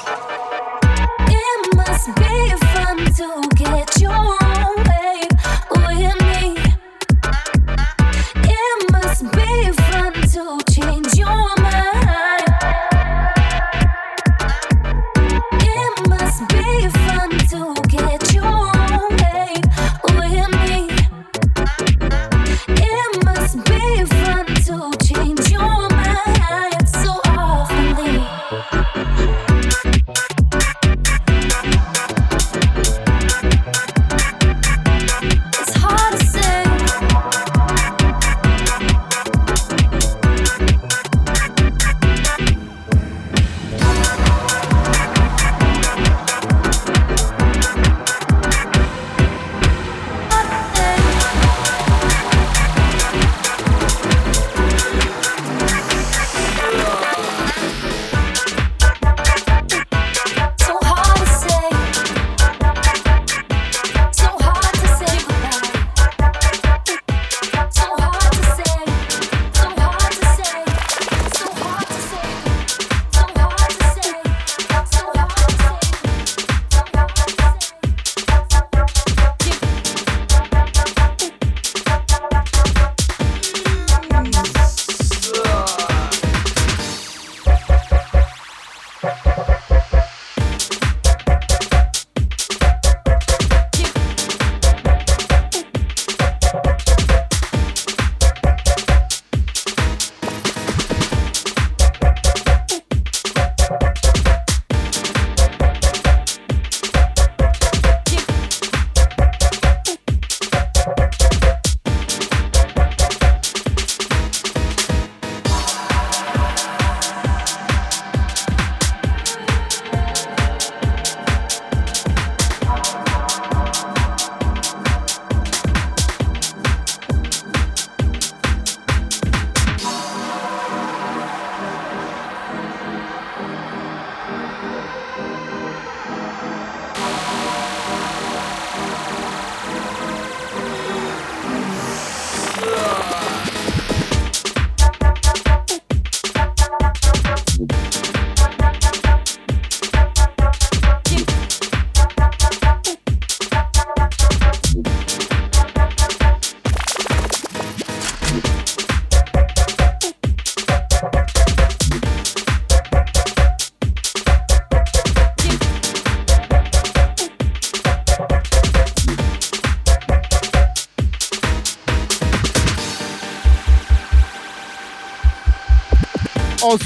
[176.71, 176.77] On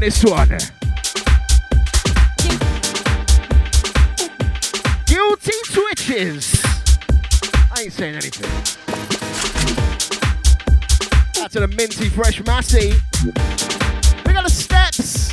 [0.00, 0.48] this one.
[5.06, 6.60] Guilty twitches.
[7.70, 8.50] I ain't saying anything.
[11.34, 12.94] That's to the minty fresh Massey.
[14.26, 15.28] We got the steps.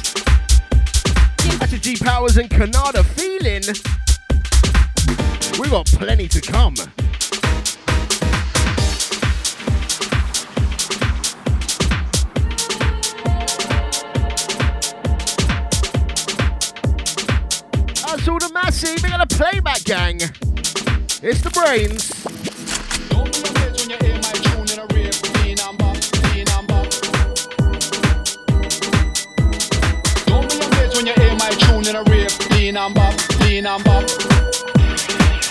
[1.58, 3.64] That's to G Powers and Kanada feeling.
[5.60, 6.76] We got plenty to come.
[21.76, 22.16] Brainz.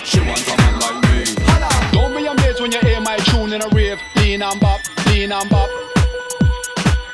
[0.05, 1.25] She wants a man like me.
[1.93, 4.01] Don't be amazed when you hear my tune in a rave.
[4.17, 5.69] Lean and bop, lean and bop.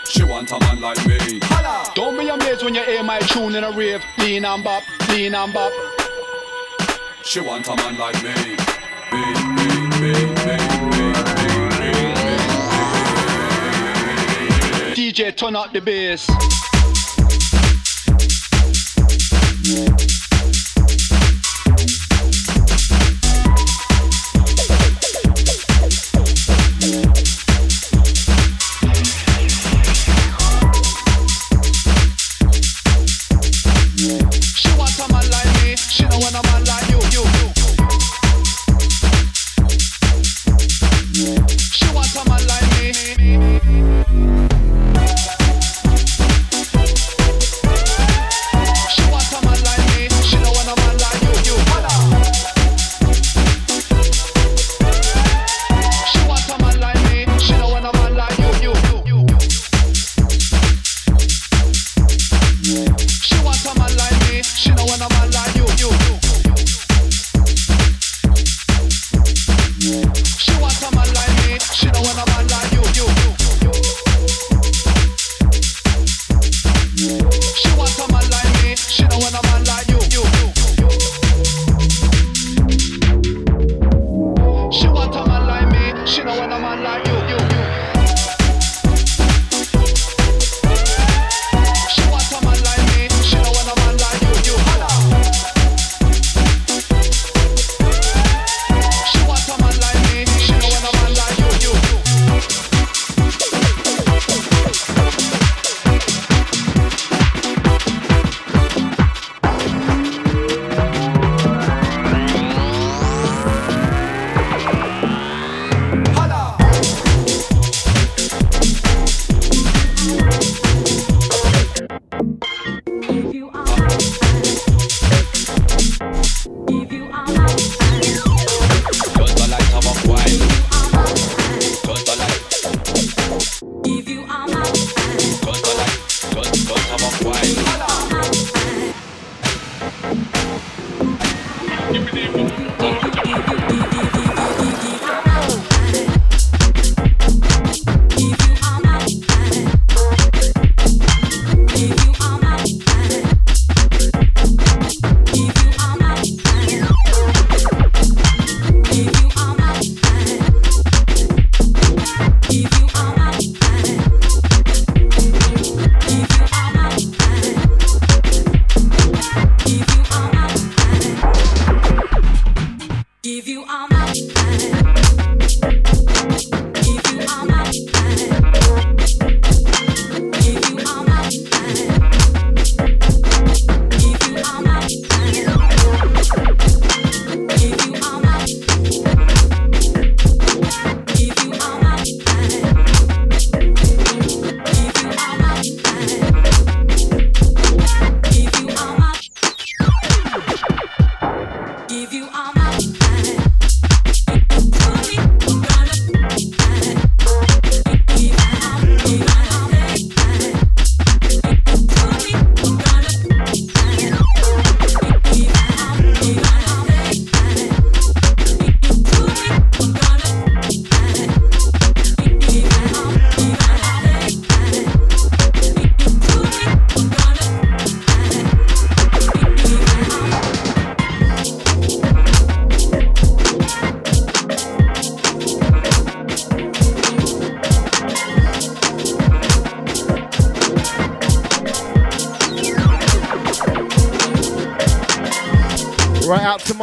[0.04, 1.40] She wants a man like me.
[1.96, 4.04] Don't be amazed when you hear my tune in a rave.
[4.18, 5.72] Lean and bop, lean and bop.
[7.24, 8.79] She want a man like me.
[14.94, 16.69] DJ, turn up the bass.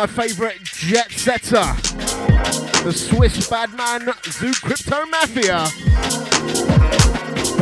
[0.08, 1.66] my favorite jet setter,
[2.84, 5.66] the Swiss badman Zoo Crypto Mafia.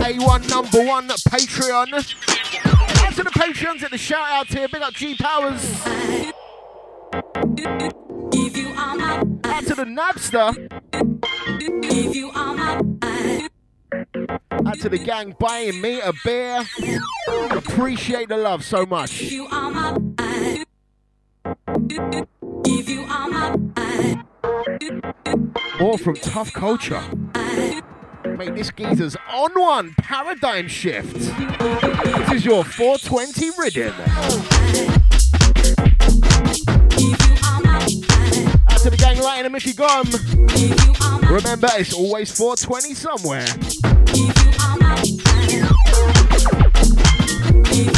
[0.04, 1.94] A1 number one Patreon.
[1.94, 4.68] Out to the Patreons at the shout out here.
[4.68, 5.82] Big up G Powers.
[9.44, 10.72] Out to the Nabster.
[14.68, 16.64] Out to the gang buying me a beer.
[17.52, 19.32] Appreciate the love so much.
[26.36, 27.02] Tough Culture.
[28.26, 31.14] Make this geezer's on one paradigm shift.
[31.14, 33.94] This is your 420 rhythm.
[38.70, 40.12] Out to the gang lighting a Mickey Gum.
[41.34, 43.48] Remember, it's always 420 somewhere.
[47.74, 47.96] You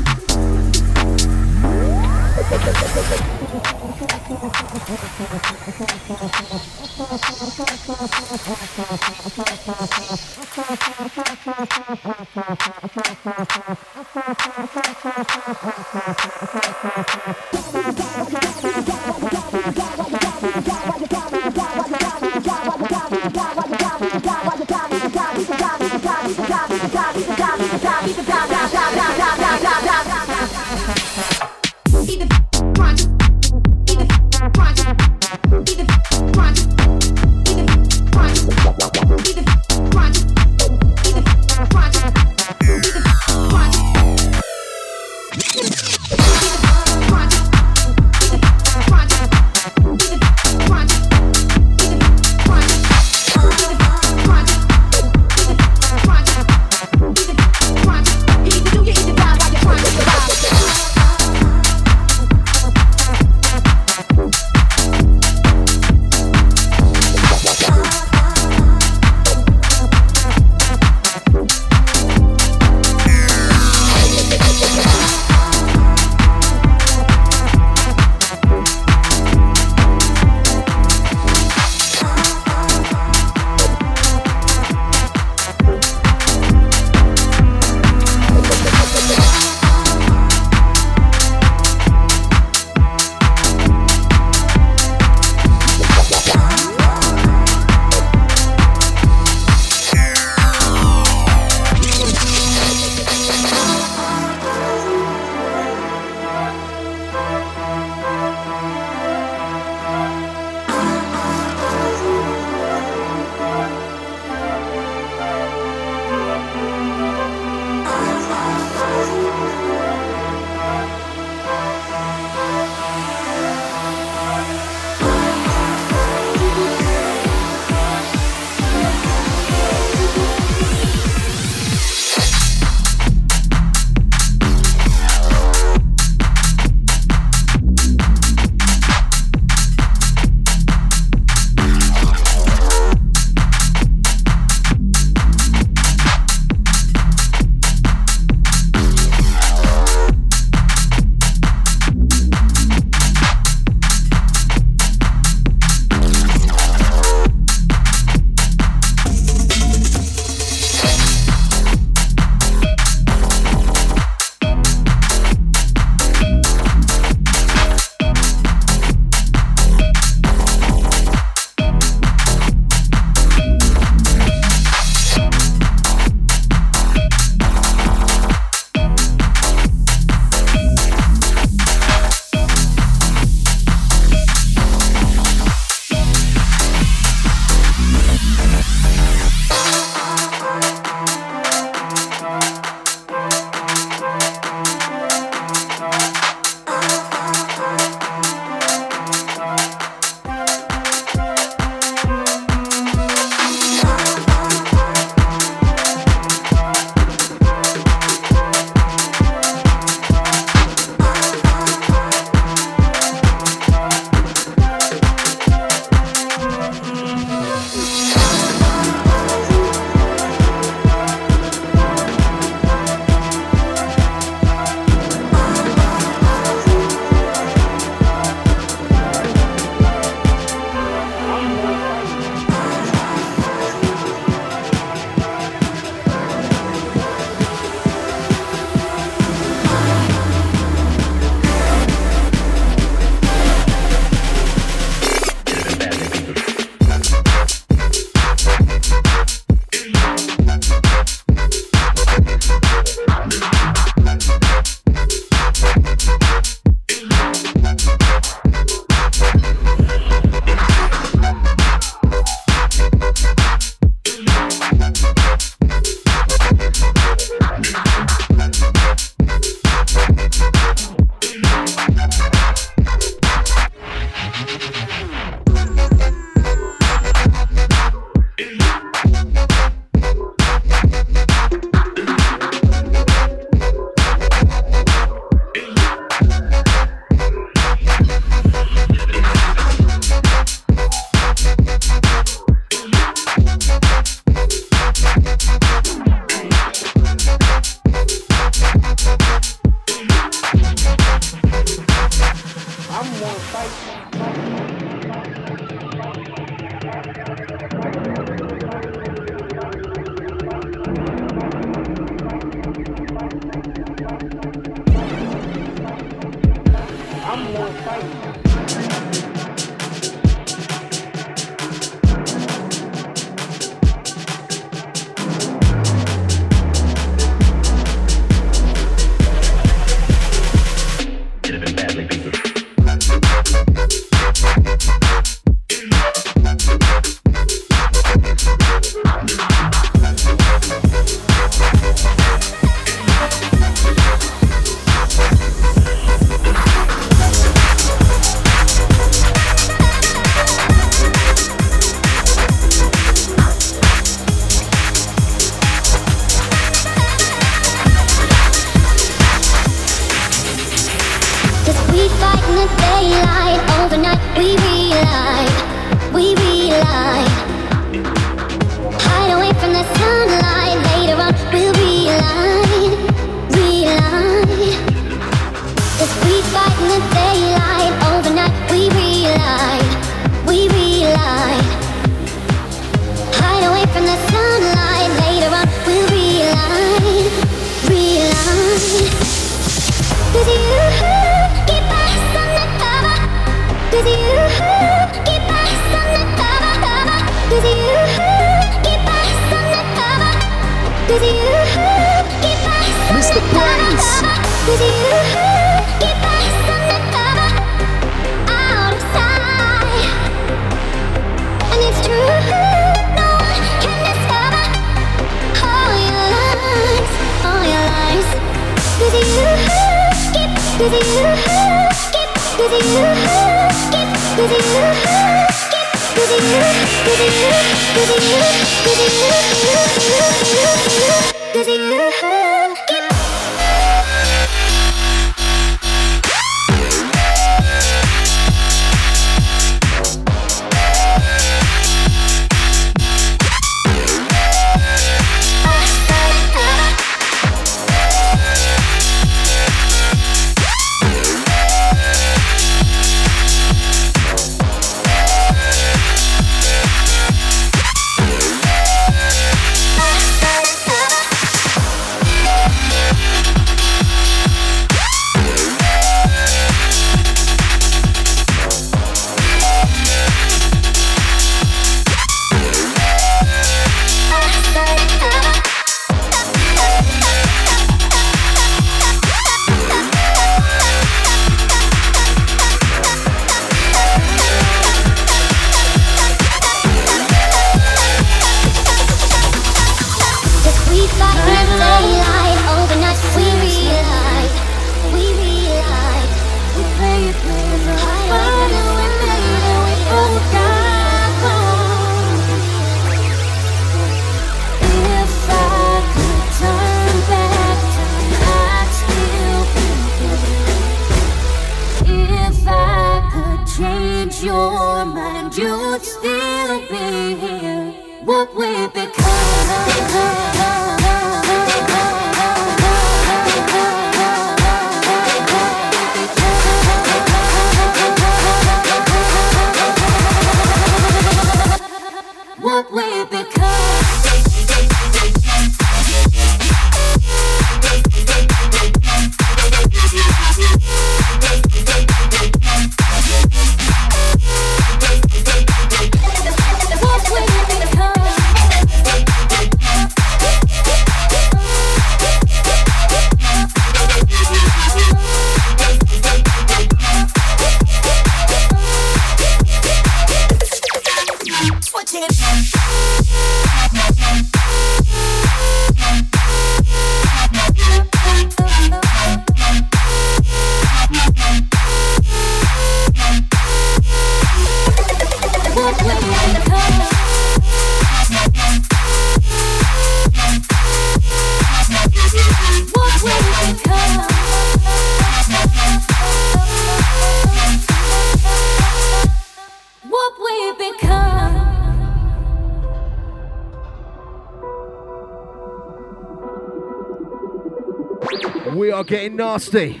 [599.12, 600.00] getting nasty.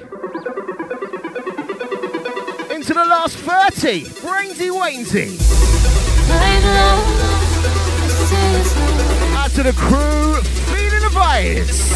[2.74, 5.38] Into the last 30, brainsy wainsy.
[9.36, 10.40] Out to the crew,
[10.72, 11.92] feeling the vibes.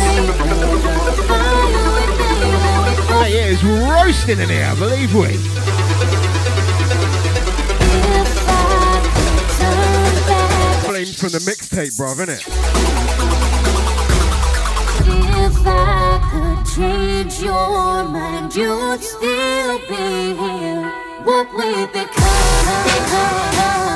[3.22, 5.38] Hey, it is roasting in here, believe we.
[11.16, 12.42] from the mixtape, bruv, innit?
[16.76, 20.92] change your mind, you'd still be here.
[21.24, 23.95] What we become.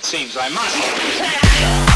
[0.00, 1.89] It seems I must.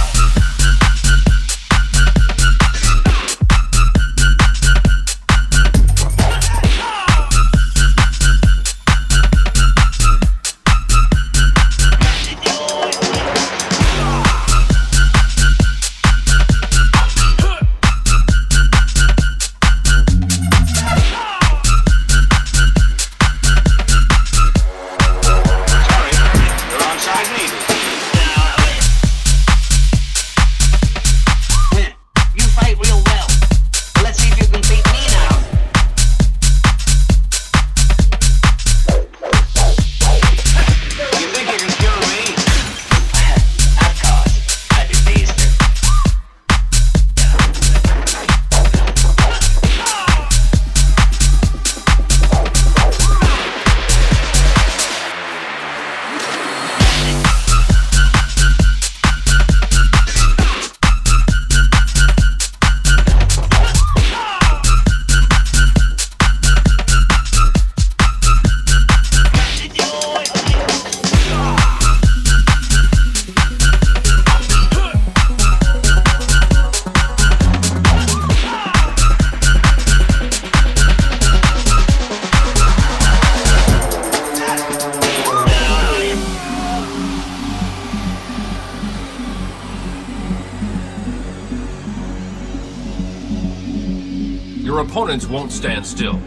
[95.34, 96.20] Won't stand still.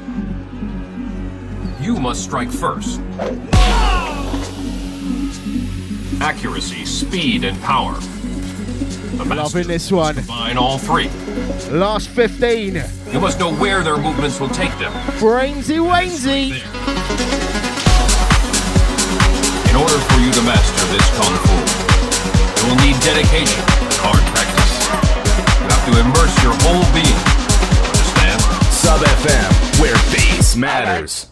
[1.80, 3.00] You must strike first.
[6.20, 7.94] Accuracy, speed, and power.
[9.16, 10.16] The Loving this one.
[10.16, 11.08] combine all three.
[11.72, 12.84] Last 15.
[13.14, 14.92] You must know where their movements will take them.
[15.22, 16.52] Brainsy Wainsy.
[19.70, 21.56] In order for you to master this kung fu,
[22.60, 24.74] you will need dedication and hard practice.
[25.64, 27.37] You have to immerse your whole being.
[28.88, 31.27] Sub FM, where bass matters.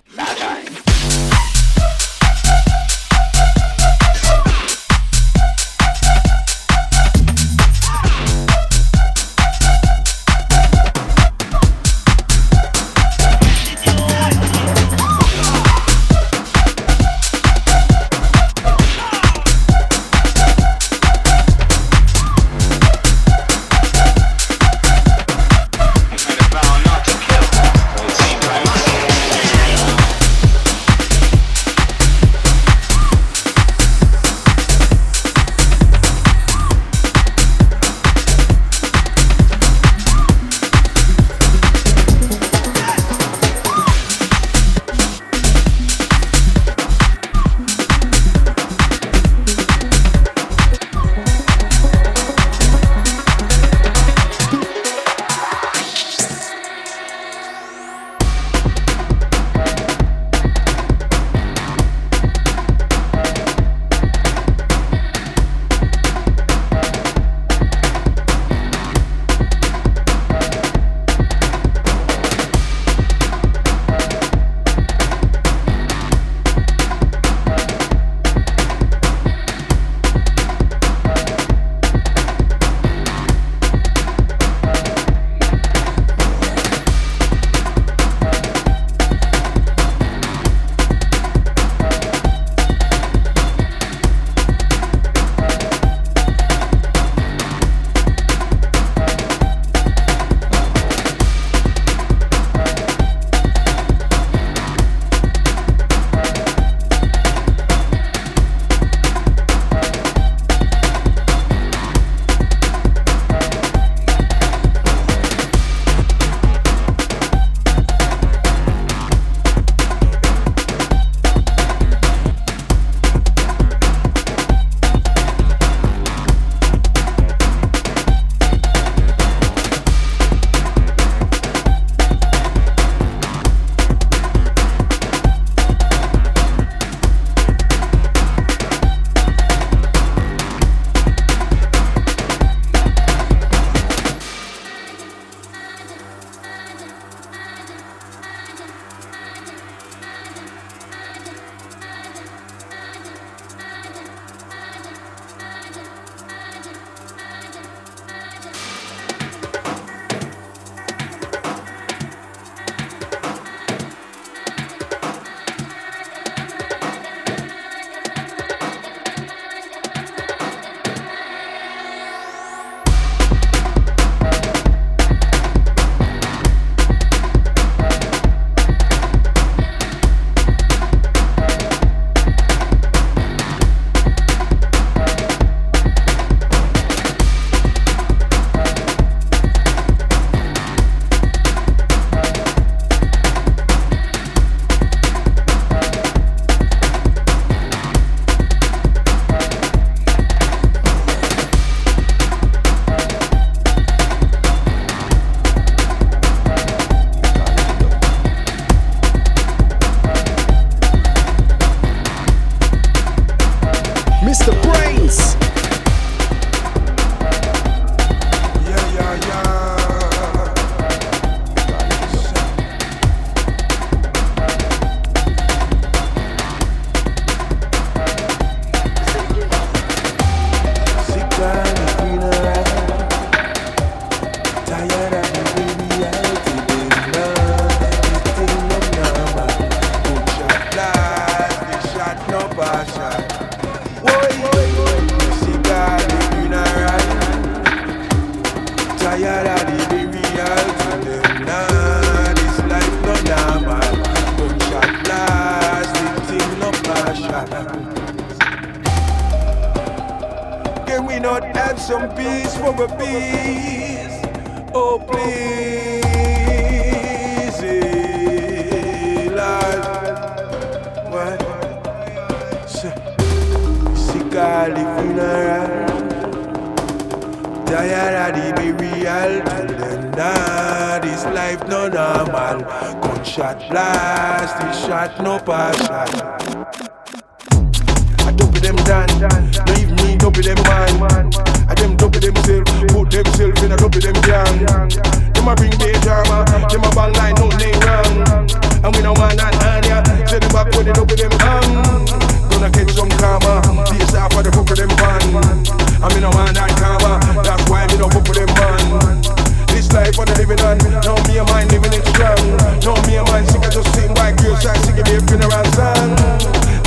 [294.60, 294.90] young.
[295.36, 298.48] Them a bring their drama, them a bang like no name wrong.
[298.86, 299.99] And we don't want that earlier,
[300.30, 302.06] so them back with it up with them um.
[302.49, 303.60] Gonna catch some karma,
[303.91, 305.36] this half of the fuck with them band.
[305.36, 309.26] And we don't want that karma, that's why we don't fuck with them band.
[309.73, 312.40] This life I'm living on, now me and mine living it strong.
[312.86, 316.15] Now me and mine sick of just sitting by girls and singing their funeral song.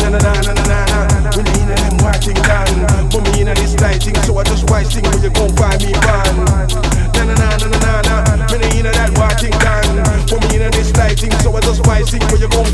[0.00, 1.00] Na na na na na na,
[1.36, 2.70] we need them watching down.
[3.12, 5.92] Put me in this lighting, so I just watch things when you come find me
[6.00, 6.97] band.
[12.06, 12.67] See where you're going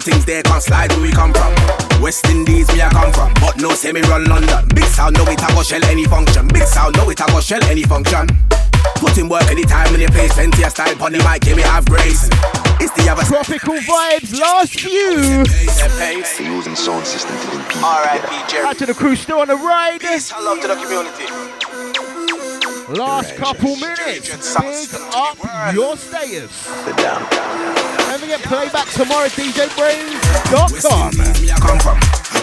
[0.00, 1.52] Them things they can't slide where we come from.
[2.00, 4.66] West Indies me I come from, but no say me run London.
[4.74, 6.48] Big sound know it I go shell any function.
[6.48, 8.26] Big sound know it I go shell any function.
[8.96, 11.62] Put in work anytime in your place, plenty of style pon the mic, give me
[11.62, 12.30] have grace.
[12.80, 14.38] It's the other tropical vibes.
[14.38, 15.44] Last few.
[16.46, 17.82] Using sound system to compete.
[17.82, 18.50] R.I.P.
[18.50, 18.66] Jerry.
[18.66, 20.00] Out to the crew still on the ride.
[20.00, 21.26] Peace and love to the community.
[22.98, 24.30] Last couple minutes.
[24.30, 25.36] Big up
[25.74, 26.66] your status.
[26.96, 27.49] Don't
[28.30, 29.28] forget playback tomorrow.
[29.28, 31.10] DJBrainz.com.
[31.42, 31.98] Me I come from.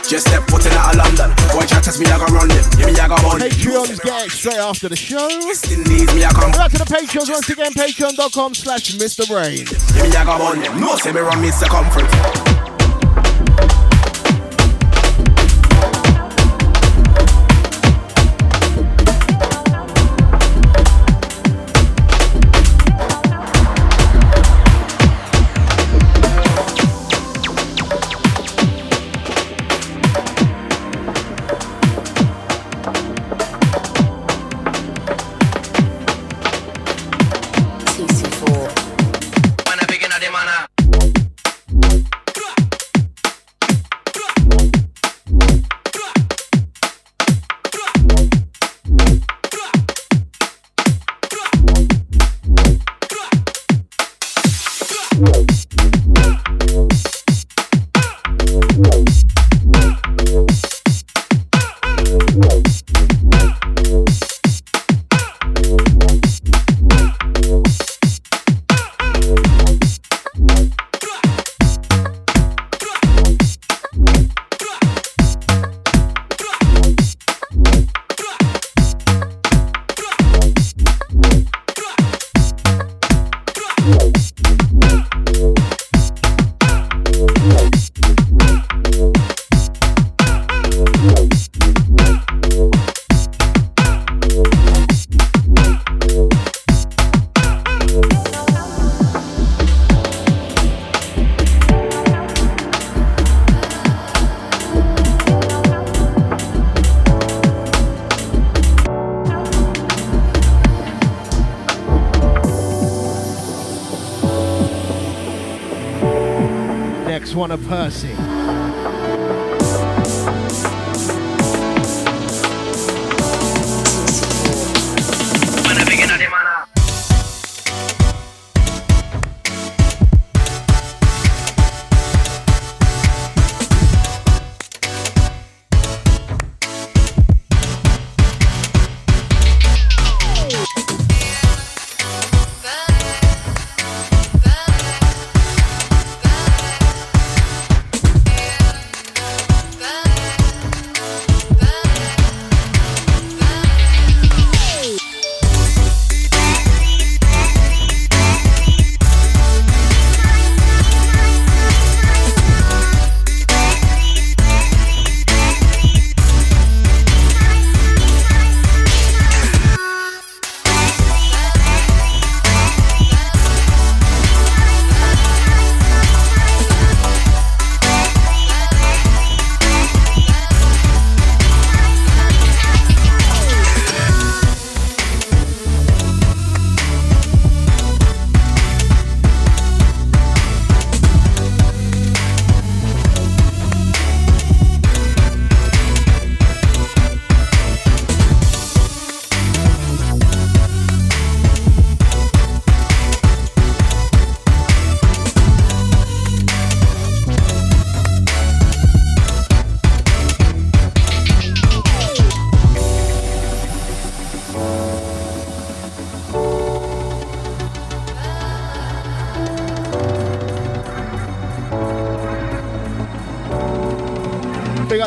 [0.07, 1.35] Just step foot in out of London.
[1.51, 2.63] Boy, test me, I go run them.
[2.77, 3.39] Give me, I go on.
[3.39, 5.29] Patreons get it straight after the show.
[5.29, 6.53] Indies, me I come.
[6.53, 7.73] Out to the Patreons once again.
[7.73, 9.25] Patreon.com slash Mr.
[9.25, 9.69] Brainz.
[9.93, 10.79] Give me, I go on them.
[10.79, 12.46] No, say me run me circumference.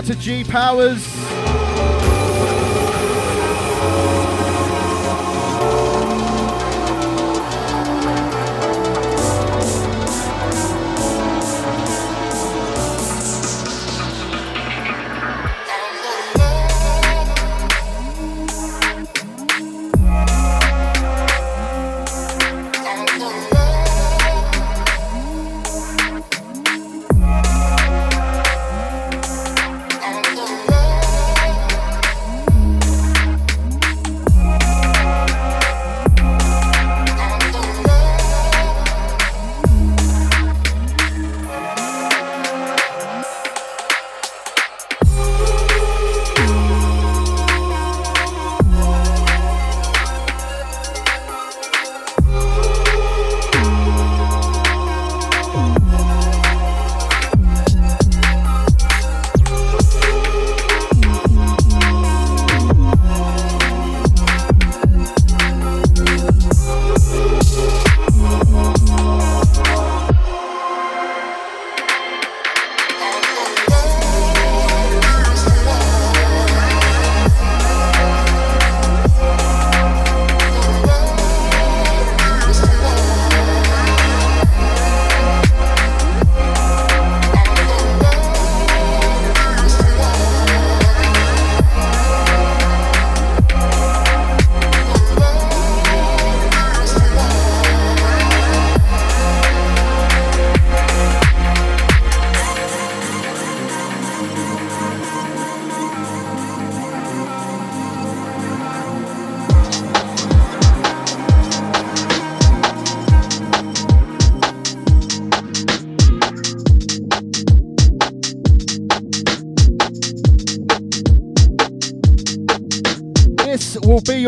[0.01, 1.20] Up to G Powers.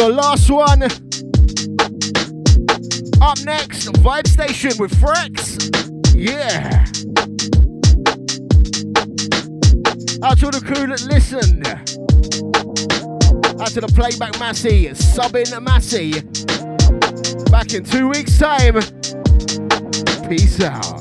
[0.03, 0.83] Your last one.
[3.23, 5.71] Up next, Vibe Station with Frex.
[6.13, 6.85] Yeah.
[10.25, 11.69] Out to the crew that listened.
[13.61, 16.23] Out to the playback Massey, subbing Massey.
[17.53, 18.81] Back in two weeks' time.
[20.29, 20.92] Peace out.